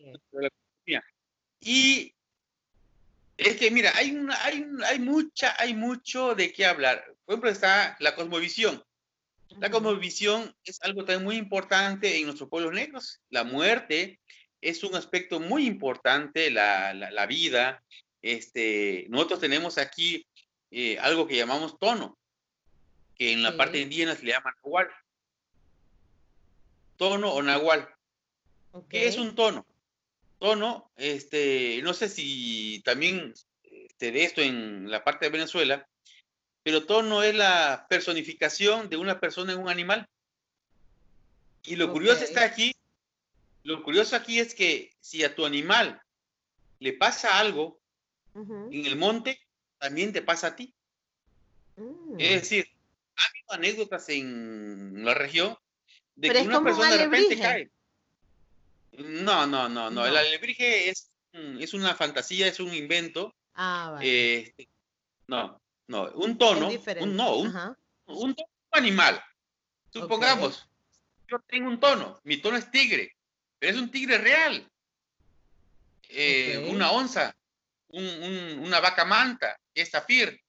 [0.87, 1.03] la
[1.61, 2.15] Y
[3.37, 7.05] es que, mira, hay, una, hay, hay, mucha, hay mucho de qué hablar.
[7.25, 8.83] Por ejemplo, está la cosmovisión.
[9.59, 13.21] La cosmovisión es algo también muy importante en nuestros pueblos negros.
[13.29, 14.21] La muerte
[14.61, 17.83] es un aspecto muy importante, la, la, vida.
[18.23, 20.27] Este, nosotros tenemos aquí
[20.71, 22.19] eh, algo que llamamos tono,
[23.15, 24.89] que en la parte indígena se le llama nahual.
[26.97, 27.89] Tono o nahual.
[28.89, 29.67] ¿Qué es un tono?
[30.43, 33.33] Tono, este, no sé si también
[33.63, 35.89] este, de esto en la parte de Venezuela,
[36.65, 40.09] pero tono es la personificación de una persona en un animal.
[41.63, 42.75] Y lo curioso está aquí,
[43.63, 46.03] lo curioso aquí es que si a tu animal
[46.81, 47.81] le pasa algo
[48.35, 49.39] en el monte,
[49.79, 50.75] también te pasa a ti.
[51.77, 52.17] Mm.
[52.19, 52.69] Es decir,
[53.15, 55.57] ha habido anécdotas en la región
[56.17, 57.71] de que una persona de repente cae.
[59.05, 60.07] No, no, no, no.
[60.07, 63.35] El alebrije es, es una fantasía, es un invento.
[63.55, 64.39] Ah, vale.
[64.39, 64.69] Este,
[65.27, 66.69] no, no, un tono,
[67.01, 67.77] un, no, un,
[68.07, 69.23] un, tono animal.
[69.93, 70.69] Supongamos,
[71.29, 73.15] yo tengo un tono, mi tono es tigre,
[73.59, 74.69] pero es un tigre real.
[76.09, 77.35] Eh, una onza,
[77.89, 78.05] un,
[78.61, 80.41] una vaca manta, es zafir.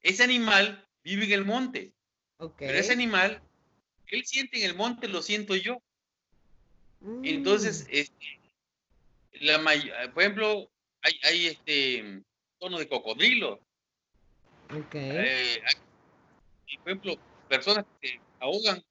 [0.00, 1.92] Ese animal vive en el monte.
[2.56, 3.42] Pero ese animal,
[4.06, 5.82] él siente en el monte, lo siento yo.
[7.22, 7.90] Entonces, mm.
[7.92, 8.40] este,
[9.40, 9.62] la
[10.12, 10.70] por ejemplo,
[11.02, 12.22] hay, hay este
[12.58, 13.60] tono de cocodrilo.
[14.92, 15.62] Eh,
[16.82, 17.14] por ejemplo,
[17.48, 18.84] personas que se ahogan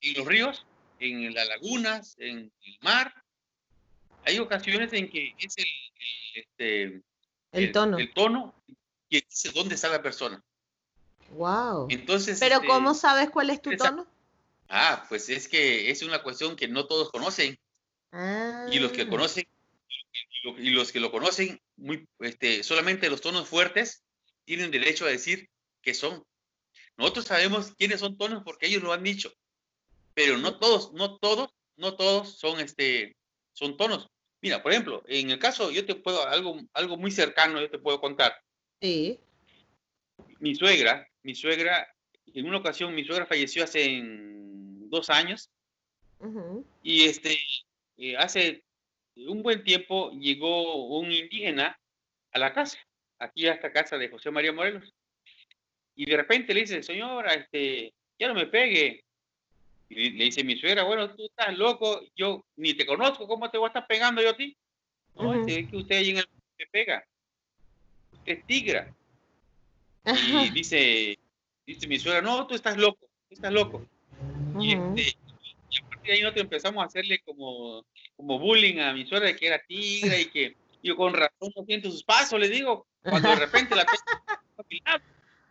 [0.00, 0.66] en los ríos,
[0.98, 3.14] en las lagunas, en el mar.
[4.24, 5.66] Hay ocasiones en que es el,
[6.34, 7.02] este,
[7.52, 7.98] el, tono.
[7.98, 8.54] El tono
[9.08, 10.42] y dice dónde está la persona.
[11.30, 11.88] Wow.
[11.90, 14.06] Entonces, Pero este, ¿cómo sabes cuál es tu tono?
[14.74, 17.58] Ah, pues es que es una cuestión que no todos conocen.
[18.70, 19.08] Y los que ah.
[19.08, 19.46] conocen,
[20.56, 24.02] y los que lo conocen, muy, este, solamente los tonos fuertes
[24.46, 25.50] tienen derecho a decir
[25.82, 26.24] que son.
[26.96, 29.30] Nosotros sabemos quiénes son tonos porque ellos lo han dicho,
[30.14, 33.14] pero no todos, no todos, no todos son este,
[33.52, 34.08] son tonos.
[34.40, 37.78] Mira, por ejemplo, en el caso, yo te puedo, algo, algo muy cercano, yo te
[37.78, 38.34] puedo contar.
[38.80, 39.20] Sí.
[40.40, 41.94] Mi suegra, mi suegra,
[42.32, 43.84] en una ocasión, mi suegra falleció hace
[44.92, 45.50] dos años.
[46.84, 47.36] Y este,
[47.96, 48.62] eh, hace
[49.16, 51.76] un buen tiempo llegó un indígena
[52.30, 52.78] a la casa,
[53.18, 54.94] aquí a esta casa de José María Morelos.
[55.96, 59.04] Y de repente le dice, señora, este, ya no me pegue.
[59.88, 63.58] Y le dice mi suegra, bueno, tú estás loco, yo ni te conozco, ¿cómo te
[63.58, 64.56] voy a estar pegando yo a ti?
[65.16, 66.24] No, este, que usted ahí en el
[66.58, 67.04] me pega.
[68.12, 68.94] Usted es tigra.
[70.04, 71.18] Y dice,
[71.66, 73.86] dice mi suegra, no, tú estás loco, tú estás loco.
[74.60, 75.16] Y, este,
[75.70, 77.84] y a partir de ahí nosotros empezamos a hacerle como,
[78.16, 81.64] como bullying a mi suegra de que era tigra y que yo con razón no
[81.64, 83.86] siento sus pasos, le digo, cuando de repente la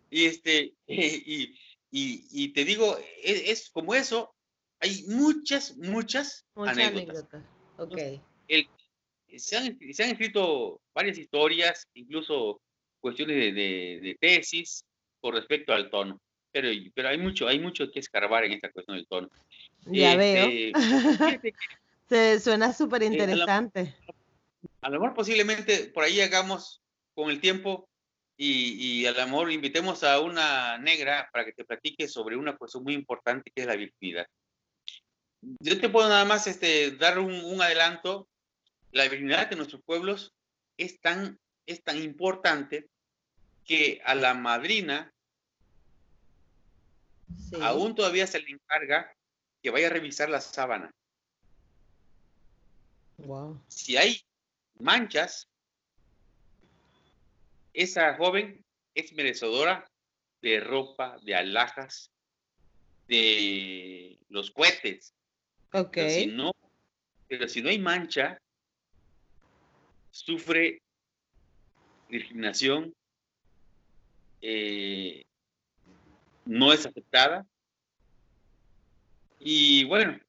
[0.09, 1.55] y este, y,
[1.91, 4.33] y, y, te digo, e, es, como eso,
[4.79, 7.43] hay muchas, muchas, anécdotas.
[9.37, 12.61] se, han, se, han, escrito varias historias, incluso
[12.99, 13.51] cuestiones de,
[14.01, 14.85] de, tesis
[15.19, 16.19] con respecto al tono.
[16.51, 19.29] Pero, pero hay mucho, hay mucho que escarbar en esta cuestión del tono.
[19.85, 20.47] Ya veo.
[20.49, 21.53] Este,
[22.09, 23.95] Se suena súper interesante.
[24.81, 26.81] a lo mejor posiblemente por ahí hagamos
[27.13, 27.87] con el tiempo
[28.35, 32.57] y, y a lo mejor invitemos a una negra para que te platique sobre una
[32.57, 34.27] cuestión muy importante que es la virginidad.
[35.41, 38.27] Yo te puedo nada más este, dar un, adelanto.
[38.91, 40.33] La virginidad de nuestros pueblos
[40.77, 42.87] es tan, es tan importante
[43.65, 45.10] que a la madrina
[47.61, 49.13] aún todavía se le encarga
[49.61, 50.91] que vaya a revisar la sábana.
[53.17, 53.61] Wow.
[53.67, 54.21] Si hay
[54.79, 55.47] manchas,
[57.73, 58.63] esa joven
[58.95, 59.87] es merecedora
[60.41, 62.09] de ropa, de alhajas,
[63.07, 65.13] de los cohetes.
[65.73, 65.91] Ok.
[65.93, 66.51] Pero si no,
[67.27, 68.41] pero si no hay mancha,
[70.09, 70.81] sufre
[72.09, 72.93] discriminación,
[74.41, 75.23] eh,
[76.45, 77.45] no es aceptada.
[79.39, 80.19] Y bueno,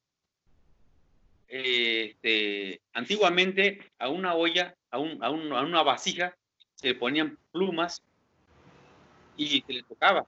[1.49, 6.37] este, antiguamente a una olla, a, un, a, un- a una vasija,
[6.75, 8.03] se le ponían plumas
[9.37, 10.27] y se le tocaba,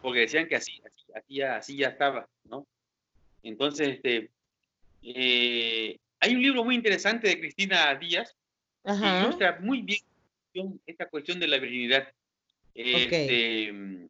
[0.00, 2.66] porque decían que así, así, así ya, así ya estaba, ¿no?
[3.42, 4.30] Entonces, este,
[5.02, 8.36] eh, hay un libro muy interesante de Cristina Díaz
[8.84, 9.22] que Ajá.
[9.22, 10.00] ilustra muy bien
[10.86, 12.12] esta cuestión de la virginidad.
[12.74, 14.08] Este,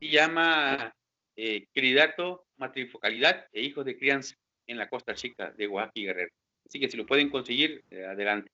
[0.00, 0.94] se llama
[1.36, 4.34] eh, Cridato, Matrifocalidad e Hijos de Crianza
[4.66, 6.32] en la Costa Chica de Oaxaca y Guerrero.
[6.66, 8.50] Así que si lo pueden conseguir, eh, adelante.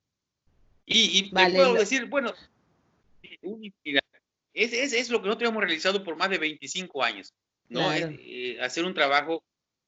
[0.85, 2.33] Y, y te Vale, puedo lo- decir, bueno,
[4.55, 7.33] es, es, es lo que nosotros hemos realizado por más de 25 años,
[7.69, 7.81] ¿no?
[7.81, 8.09] Claro.
[8.09, 9.43] Es, eh, hacer un trabajo.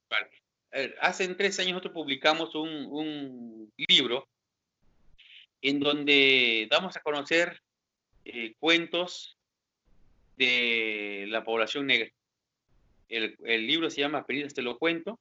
[0.09, 0.29] vale.
[0.99, 4.27] Hace tres años nosotros publicamos un, un libro
[5.61, 7.61] en donde damos a conocer
[8.25, 9.34] eh, cuentos
[10.37, 12.09] de la población negra.
[13.09, 15.19] El, el libro se llama Apenas te lo cuento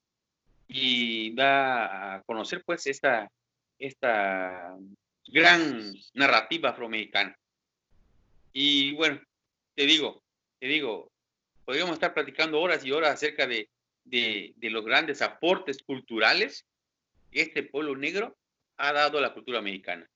[0.69, 3.31] y da a conocer pues esta,
[3.79, 4.77] esta
[5.27, 7.37] gran narrativa afromexicana.
[8.53, 9.21] Y bueno,
[9.75, 10.23] te digo,
[10.61, 11.11] te digo,
[11.65, 13.69] podríamos estar platicando horas y horas acerca de,
[14.05, 16.65] de, de los grandes aportes culturales
[17.31, 18.37] que este pueblo negro
[18.77, 20.09] ha dado a la cultura mexicana.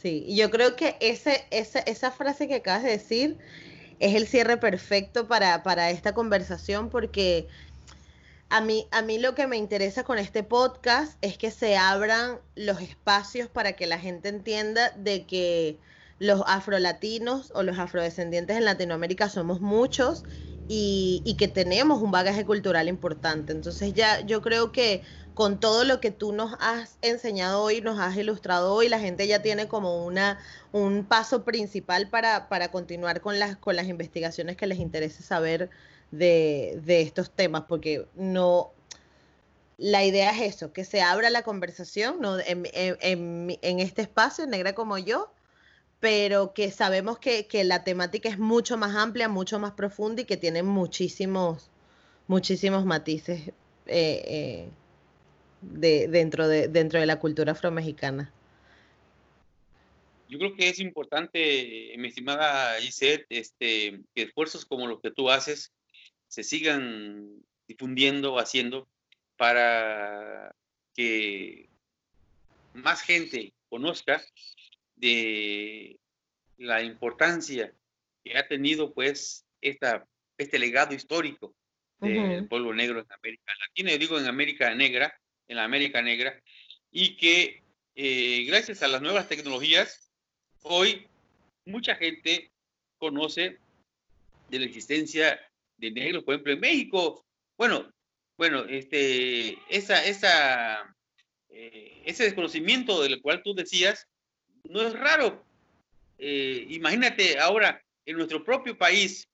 [0.00, 3.38] Sí, yo creo que ese, esa, esa frase que acabas de decir
[3.98, 7.48] es el cierre perfecto para, para esta conversación porque
[8.50, 12.40] a mí, a mí lo que me interesa con este podcast es que se abran
[12.54, 15.78] los espacios para que la gente entienda de que
[16.18, 20.24] los afrolatinos o los afrodescendientes en Latinoamérica somos muchos
[20.66, 23.52] y, y que tenemos un bagaje cultural importante.
[23.52, 25.02] Entonces ya yo creo que
[25.38, 29.28] con todo lo que tú nos has enseñado hoy, nos has ilustrado hoy, la gente
[29.28, 30.40] ya tiene como una,
[30.72, 35.70] un paso principal para, para continuar con las, con las investigaciones que les interese saber
[36.10, 38.72] de, de estos temas, porque no,
[39.76, 42.38] la idea es eso, que se abra la conversación ¿no?
[42.40, 45.32] en, en- en- este espacio, negra como yo,
[46.00, 50.26] pero que sabemos que, que la temática es mucho más amplia, mucho más profunda y
[50.26, 51.70] que tiene muchísimos,
[52.28, 53.54] muchísimos matices eh,
[53.86, 54.70] eh,
[55.60, 58.32] de, dentro, de, dentro de la cultura afromexicana.
[60.28, 65.30] Yo creo que es importante, mi estimada Gisette, este, que esfuerzos como los que tú
[65.30, 65.72] haces
[66.28, 68.86] se sigan difundiendo, haciendo,
[69.36, 70.54] para
[70.94, 71.68] que
[72.74, 74.22] más gente conozca
[74.96, 75.98] de
[76.58, 77.72] la importancia
[78.24, 80.06] que ha tenido pues esta,
[80.36, 81.54] este legado histórico
[82.00, 86.40] del pueblo negro en América Latina, yo digo en América Negra, en la América Negra,
[86.90, 87.62] y que
[87.94, 90.10] eh, gracias a las nuevas tecnologías,
[90.62, 91.06] hoy
[91.64, 92.50] mucha gente
[92.98, 93.58] conoce
[94.50, 95.40] de la existencia
[95.76, 97.24] de negros, por ejemplo, en México.
[97.56, 97.92] Bueno,
[98.36, 100.94] bueno, este, esa, esa,
[101.48, 104.06] eh, ese desconocimiento del cual tú decías
[104.64, 105.44] no es raro.
[106.18, 109.28] Eh, imagínate ahora en nuestro propio país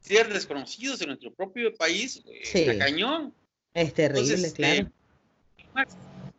[0.00, 2.66] ser desconocidos en nuestro propio país, Sí.
[2.78, 3.34] cañón.
[3.74, 4.90] Es terrible, Entonces, claro.
[5.74, 5.86] Más,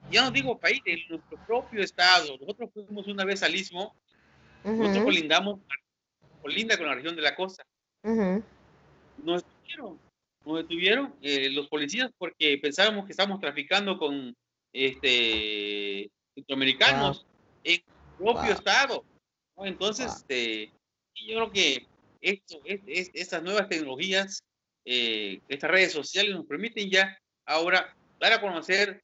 [0.10, 2.38] ya no digo país, en nuestro propio estado.
[2.40, 3.96] Nosotros fuimos una vez al Istmo,
[4.64, 5.60] nosotros Ujú, colindamos,
[6.42, 7.64] colinda con la región de la costa.
[8.04, 8.44] ujú.
[9.18, 10.00] Nos detuvieron,
[10.46, 14.34] nos detuvieron eh, los policías porque pensábamos que estábamos traficando con
[14.74, 17.26] este centroamericanos
[17.64, 17.84] en el
[18.18, 18.54] propio Wow.
[18.54, 19.06] estado.
[19.58, 19.66] ¿no?
[19.66, 20.16] Enentonces, Wow.
[20.16, 20.74] este,
[21.28, 21.88] yo creo que
[22.22, 24.44] esto, es, es- estas nuevas tecnologías,
[24.86, 29.04] eh, estas redes sociales nos permiten ya ahora dar a conocer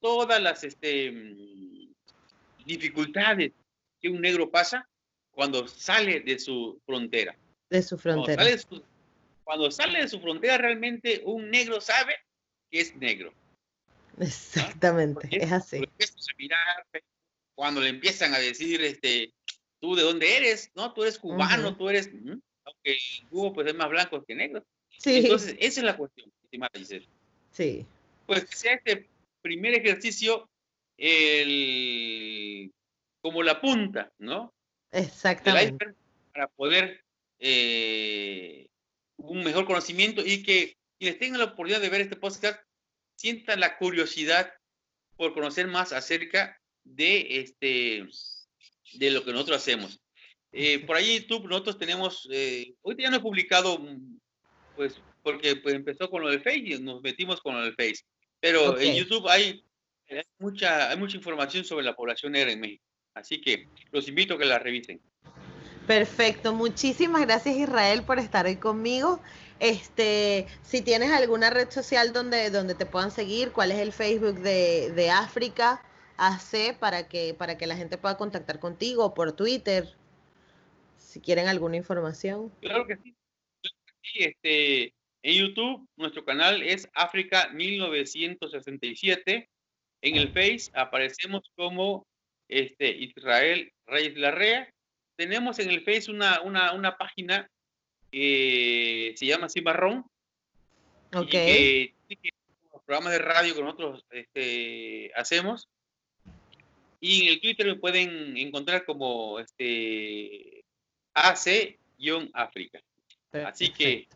[0.00, 1.92] todas las este, mm,
[2.64, 3.52] dificultades
[4.00, 4.88] que un negro pasa
[5.30, 7.36] cuando sale de su frontera.
[7.70, 8.42] De su Cuando frontera.
[8.42, 8.84] sale, de su,
[9.44, 12.14] cuando sale de su frontera, realmente un negro sabe
[12.70, 13.32] que es negro.
[14.18, 15.78] Exactamente, Porque es así.
[15.78, 15.94] Cuando
[16.38, 16.86] mirar,
[17.54, 19.32] cuando le empiezan a decir, este,
[19.80, 20.92] tú de dónde eres, ¿no?
[20.92, 21.78] Tú eres cubano, Ujú.
[21.78, 22.38] tú eres, ¿Mm?
[22.64, 22.98] aunque
[23.30, 24.64] Cuba pues es más blanco que negro.
[24.98, 27.06] Sí, Entonces, esa es la cuestión, estimada Giselle.
[27.52, 27.86] sí,
[28.26, 29.08] Pues que sea este
[29.48, 30.50] primer ejercicio
[30.98, 32.70] el,
[33.22, 34.52] como la punta, ¿no?
[34.90, 35.94] Exactamente.
[36.32, 37.02] para poder
[37.38, 38.66] eh,
[39.16, 42.60] un mejor conocimiento y que quienes tengan la oportunidad de ver este podcast
[43.16, 44.52] sientan la curiosidad
[45.16, 48.06] por conocer más acerca de este
[48.94, 49.98] de lo que nosotros hacemos.
[50.52, 53.80] Eh, por ahí YouTube nosotros tenemos, eh, hoy ya no he publicado,
[54.76, 58.04] pues porque pues, empezó con lo del Face y nos metimos con lo del Face.
[58.40, 59.64] Pero en YouTube hay,
[60.08, 62.84] hay, mucha, hay mucha información sobre la población negra en México.
[63.14, 65.00] Así que los invito a que la revisen.
[65.86, 69.20] Perfecto, muchísimas gracias Israel por estar hoy conmigo.
[69.58, 74.38] Este, si tienes alguna red social donde, donde te puedan seguir, ¿cuál es el Facebook
[74.40, 75.82] de, de África
[76.16, 79.96] AC para que, para que la gente pueda contactar contigo por Twitter?
[80.96, 82.52] Si quieren alguna información.
[82.60, 83.16] Claro que sí.
[84.14, 89.48] Este, en YouTube, nuestro canal es África 1967.
[90.00, 92.06] En el Face aparecemos como
[92.48, 94.72] este, Israel Reyes Larrea
[95.18, 97.50] tenemos en el Face una, una, una página
[98.12, 100.04] que se llama Cimarrón.
[101.12, 101.30] Ok.
[101.30, 101.92] que,
[102.72, 105.68] los programas de radio que nosotros este, hacemos.
[107.00, 110.64] Y en el Twitter me pueden encontrar como este
[111.14, 112.80] AC-África.
[113.44, 114.06] Así que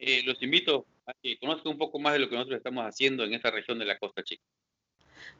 [0.00, 3.24] eh, los invito a que conozcan un poco más de lo que nosotros estamos haciendo
[3.24, 4.42] en esta región de la Costa Chica.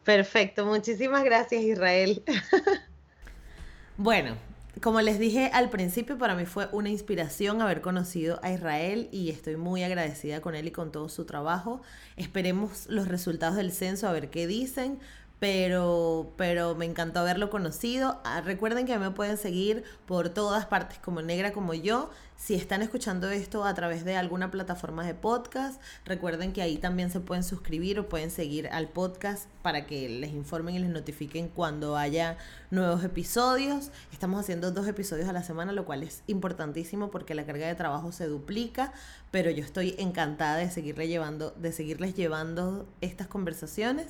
[0.04, 2.22] Perfecto, muchísimas gracias Israel.
[3.96, 4.36] bueno,
[4.82, 9.30] como les dije al principio, para mí fue una inspiración haber conocido a Israel y
[9.30, 11.82] estoy muy agradecida con él y con todo su trabajo.
[12.16, 14.98] Esperemos los resultados del censo a ver qué dicen,
[15.38, 18.20] pero, pero me encantó haberlo conocido.
[18.24, 22.10] Ah, recuerden que me pueden seguir por todas partes como Negra como yo.
[22.40, 27.10] Si están escuchando esto a través de alguna plataforma de podcast, recuerden que ahí también
[27.10, 31.48] se pueden suscribir o pueden seguir al podcast para que les informen y les notifiquen
[31.48, 32.38] cuando haya
[32.70, 33.90] nuevos episodios.
[34.10, 37.74] Estamos haciendo dos episodios a la semana, lo cual es importantísimo porque la carga de
[37.74, 38.94] trabajo se duplica,
[39.30, 44.06] pero yo estoy encantada de de seguirles llevando estas conversaciones.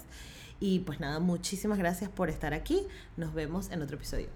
[0.60, 2.86] Y pues nada, muchísimas gracias por estar aquí.
[3.16, 4.28] Nos vemos en otro episodio.